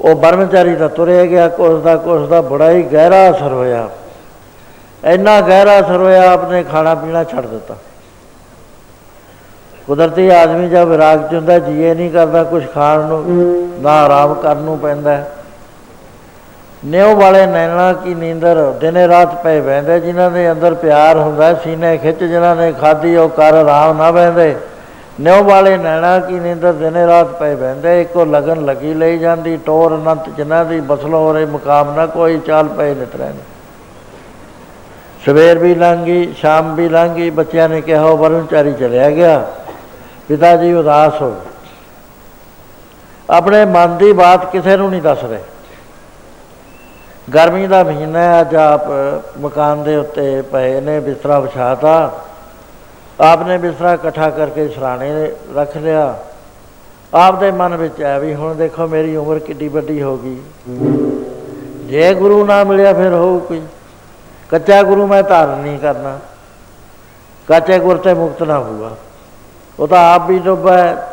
[0.00, 3.88] ਉਹ ਬਰਮਚਾਰੀ ਦਾ ਤੁਰਿਆ ਗਿਆ, ਕੁਛ ਦਾ ਕੁਛ ਦਾ ਬੜਾ ਹੀ ਗਹਿਰਾ ਅਸਰ ਹੋਇਆ।
[5.04, 7.76] ਇੰਨਾ ਗਹਿਰਾ ਅਸਰ ਹੋਇਆ, ਆਪਨੇ ਖਾਣਾ ਪੀਣਾ ਛੱਡ ਦਿੱਤਾ।
[9.86, 13.24] ਕੁਦਰਤੀ ਆਦਮੀ ਜਦ ਵਿਰਾਗ ਚ ਹੁੰਦਾ ਜੀਏ ਨਹੀਂ ਕਰਦਾ ਕੁਝ ਖਾਣ ਨੂੰ,
[13.82, 15.30] ਨਾ ਆਰਾਮ ਕਰਨ ਨੂੰ ਪੈਂਦਾ। ਹੈ।
[16.84, 21.96] ਨਿਉ ਵਾਲੇ ਨੈਣਾ ਕੀ ਨੀਂਦਰ, ਦਿਨੇ ਰਾਤ ਪਏ ਬਹਿੰਦੇ ਜਿਨ੍ਹਾਂ ਦੇ ਅੰਦਰ ਪਿਆਰ ਹੁੰਦਾ, ਸੀਨੇ
[21.98, 24.56] ਖਿੱਚ ਜਿਨ੍ਹਾਂ ਨੇ ਖਾਦੀ ਉਹ ਕਰ ਆਰਾਮ ਨਾ ਬਹਿੰਦੇ
[25.20, 29.94] ਨਿਉ ਵਾਲੇ ਨੈਣਾ ਕੀ ਨੀਂਦਰ, ਦਿਨੇ ਰਾਤ ਪਏ ਬਹਿੰਦੇ ਇੱਕੋ ਲਗਨ ਲੱਗੀ ਲਈ ਜਾਂਦੀ, ਟੋਰ
[29.94, 33.42] ਅਨੰਤ ਜਿਨ੍ਹਾਂ ਦੀ ਬਸਲੋ ਰੇ ਮੁਕਾਮ ਨਾ ਕੋਈ, ਚਾਲ ਪਏ ਨਿਤ ਰਹਿੰਦੇ।
[35.26, 39.46] ਸਵੇਰ ਵੀ ਲੰਘ ਗਈ ਸ਼ਾਮ ਵੀ ਲੰਘ ਗਈ ਬੱਚਿਆਂ ਨੇ ਕਿਹਾ, ਉਹ ਬਰਨਚਾਰੀ ਚਲਿਆ ਗਿਆ।
[40.28, 41.50] ਪਿਤਾ ਜੀ ਉਦਾਸ ਹੋ ਗਏ।
[43.30, 45.40] ਆਪਣੇ ਮਨ ਦੀ ਬਾਤ ਕਿਸੇ ਨੂੰ ਨਹੀਂ ਦੱਸ ਰਹੇ।
[47.34, 48.80] ਗਰਮੀ ਦਾ ਮਹੀਨਾ ਹੈ, ਅੱਜ ਆਪ
[49.40, 52.24] ਮਕਾਨ ਦੇ ਉੱਤੇ ਪਏ ਨੇ, ਬਿਸਤਰਾ ਵਿਛਾਤਾ।
[53.20, 56.18] ਆਪਨੇ ਬਿਸਤਰਾ ਇਕੱਠਾ ਕਰਕੇ ਸਰਾਣੇ ਰੱਖ ਲਿਆ।
[57.14, 60.40] ਆਪ ਦੇ ਮਨ ਵਿੱਚ ਆਇਆ ਵੀ, ਹੁਣ ਦੇਖੋ ਮੇਰੀ ਉਮਰ ਕਿੱਡੀ ਵੱਡੀ ਹੋ ਗਈ।
[61.86, 63.62] ਜੇ ਗੁਰੂ ਨਾ ਮਿਲਿਆ ਫਿਰ ਹੋਊ ਕੋਈ।
[64.50, 66.18] ਕੱਚਾ ਗੁਰੂ ਮੈਂ ਧਾਰਨ ਨਹੀਂ ਕਰਨਾ।
[67.48, 68.96] ਕੱਚੇ ਗੁਰ ਤੇ ਮੁਕਤ ਨਾ ਹੋਊਗਾ।
[69.78, 71.08] ਉਹ ਤਾਂ ਆਪ ਵੀ ਡੁੱਬਾ ਹੈ।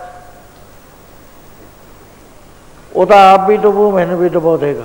[2.94, 4.84] ਉਹ ਤਾਂ ਆਪ ਵੀ ਡੁੱਬੂ, ਮੈਨੂੰ ਵੀ ਡੁਬੋ ਦੇਗਾ।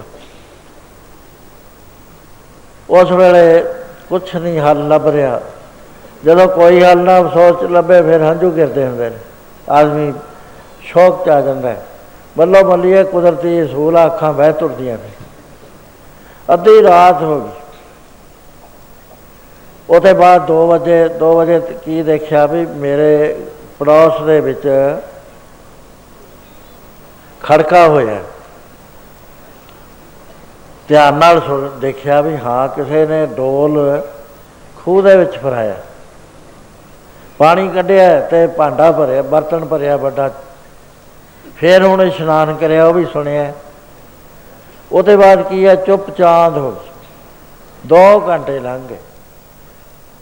[2.91, 3.65] ਉਸ ਵੇਲੇ
[4.09, 5.41] ਕੁਛ ਨਹੀਂ ਹੱਲ ਲੱਭ ਰਿਹਾ।
[6.25, 9.17] ਜਦੋਂ ਕੋਈ ਹੱਲ ਨਾ ਸੋਚ ਲੱਭੇ, ਫਿਰ ਹੰਝੂ ਗਿਰਦੇ ਹੁੰਦੇ ਨੇ।
[9.71, 10.13] ਆਦਮੀ
[10.83, 11.83] ਸ਼ੌਕ ਚ ਆ ਜਾਂਦਾ ਹੈ।
[12.39, 15.11] ਬੱਲੋ ਬੱਲੀਏ ਕੁਦਰਤੀ ਸੂਲਾ ਅੱਖਾਂ ਬਹਿ ਤੁਰਦੀਆਂ ਨੇ।
[16.55, 17.51] ਅੱਧੀ ਰਾਤ ਹੋ ਗਈ।
[19.91, 23.37] ਉਹਦੇ ਬਾਅਦ 2 ਵਜੇ 2 ਵਜੇ ਕੀ ਦੇਖਿਆ ਵੀ ਮੇਰੇ
[23.79, 24.97] ਪੜੋਸ ਦੇ ਵਿੱਚ
[27.43, 28.19] ਖੜਕਾ ਹੋਇਆ।
[30.89, 34.03] ਧਿਆਨ ਨਾਲ ਸੁਣ, ਦੇਖਿਆ ਵੀ ਹਾਂ ਕਿਸੇ ਨੇ ਡੋਲ
[34.77, 35.77] ਖੂਹ ਦੇ ਵਿੱਚ ਫਰਾਇਆ
[37.39, 40.31] ਪਾਣੀ ਕੱਢਿਆ ਤੇ ਭਾਂਡਾ ਭਰਿਆ, ਬਰਤਨ ਭਰਿਆ ਵੱਡਾ।
[41.57, 43.53] ਫਿਰ ਹੁਣ ਇਸ਼ਨਾਨ ਕਰਿਆ, ਉਹ ਵੀ ਸੁਣਿਆ।
[44.93, 46.91] ਉਹਦੇ ਬਾਅਦ ਕੀ ਹੈ ਚੁੱਪ ਚਾਂਦ ਹੋ ਗਈ
[47.85, 48.99] 2 ਘੰਟੇ ਲੰਘ ਗਏ।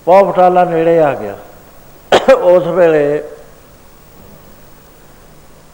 [0.06, 1.34] ਪੌ ਫਟਾਲਾ ਨੇੜੇ ਆ ਗਿਆ।
[2.34, 3.22] ਉਸ ਵੇਲੇ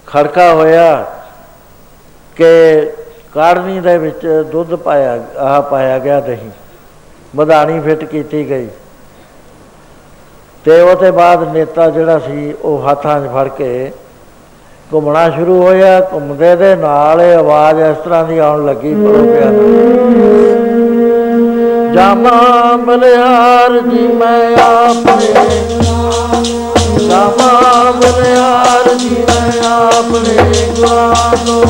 [0.07, 1.05] ਖੜਕਾ ਹੋਇਆ
[2.37, 2.51] ਕਿ
[3.37, 6.51] ਕਾੜਨੀ ਦੇ ਵਿੱਚ ਦੁੱਧ ਪਾਇਆ, ਆਹ ਪਾਇਆ ਗਿਆ ਦਹੀਂ।
[7.37, 8.69] ਮਧਾਣੀ ਫਿੱਟ ਕੀਤੀ ਗਈ।
[10.65, 13.93] ਤੇ ਉਹਦੇ ਬਾਅਦ ਨੇਤਾ ਜਿਹੜਾ ਸੀ, ਉਹ ਹੱਥਾਂ 'ਚ ਫੜ ਕੇ
[14.93, 19.51] ਘੁੰਮਣਾ ਸ਼ੁਰੂ ਹੋਇਆ। ਘੁੰਮਦੇ ਦੇ ਨਾਲ ਇਹ ਆਵਾਜ਼ ਇਸ ਤਰ੍ਹਾਂ ਦੀ ਆਉਣ ਲੱਗੀ ਪਰੋ ਪਿਆ
[21.95, 25.35] ਜਾਮਾ ਬਲਿਆਰ ਜੀ ਮੈਂ ਆਪਣੇ
[27.09, 30.37] ਜਾਮਾ ਬਲਿਆਰ ਜੀ ਮੈਂ ਆਪਣੇ
[30.81, 31.65] ਗੁਆਨੋ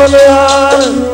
[0.00, 1.09] ਜਾਮਾ ਬਲਿਆਰ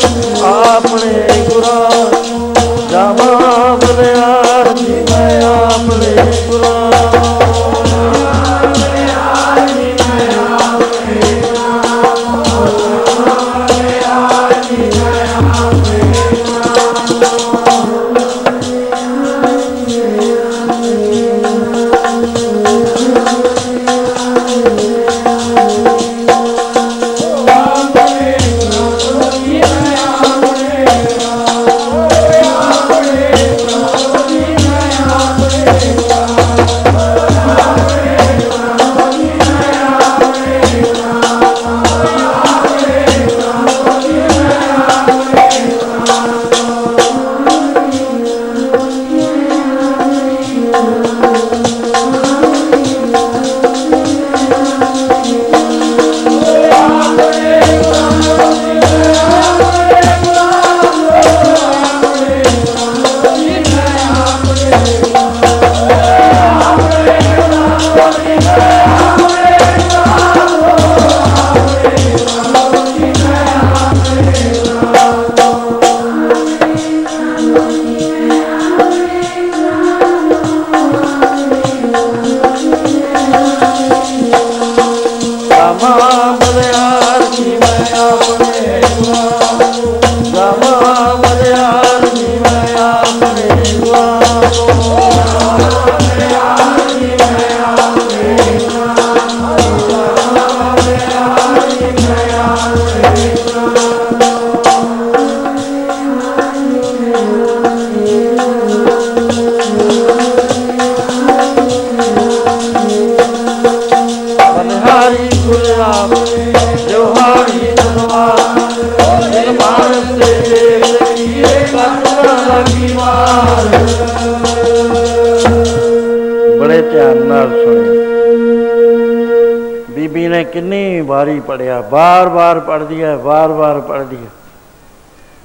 [132.94, 134.30] ਬਾਰ-ਬਾਰ ਪੜਦੀ ਹੈ ਬਾਰ-ਬਾਰ ਪੜਦੀ ਹੈ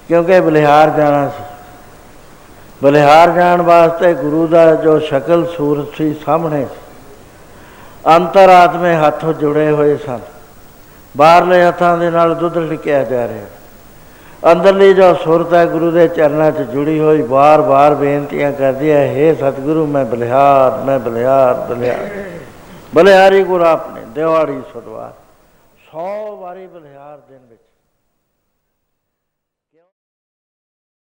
[0.08, 1.44] ਕਿਉਂਕਿ ਬਲਿਹਾਰ ਜਾਣਾ ਸੀ।
[2.84, 6.82] ਬਲਿਹਾਰ ਜਾਣ ਵਾਸਤੇ ਗੁਰੂ ਦਾ ਜੋ ਸ਼ਕਲ ਸੂਰਤ ਸੀ, ਸਾਹਮਣੇ ਸੀ।
[8.16, 10.20] ਅੰਤਰਾਤਮੇ ਹੱਥ ਜੁੜੇ ਹੋਏ ਸਨ।
[11.18, 13.46] ਬਾਹਰਲੇ ਹੱਥਾਂ ਦੇ ਨਾਲ ਦੁੱਧ ਲਿਕਿਆ ਜਾ ਰਿਹਾ।
[14.52, 19.38] ਅੰਦਰਲੀ ਜੋ ਸੁਰਤ ਹੈ, ਗੁਰੂ ਦੇ ਚਰਨਾਂ 'ਚ ਜੁੜੀ ਹੋਈ ਬਾਰ-ਬਾਰ ਬੇਨਤੀਆਂ ਕਰਦੀ ਹੈ हे
[19.38, 22.10] ਸਤਿਗੁਰੂ, ਮੈਂ ਬਲਿਹਾਰ ਮੈਂ ਬਲਿਹਾਰ ਬਲਿਹਾਰ।
[22.96, 25.21] ਬਲਿਹਾਰੀ ਗੁਰੂ ਆਪਨੇ ਦਿਵਾੜੀ ਸਦਵਾਰ।
[26.52, 27.71] ਸਾਰੇ ਬਲਿਹਾਰ ਦਿਨ ਵਿੱਚ।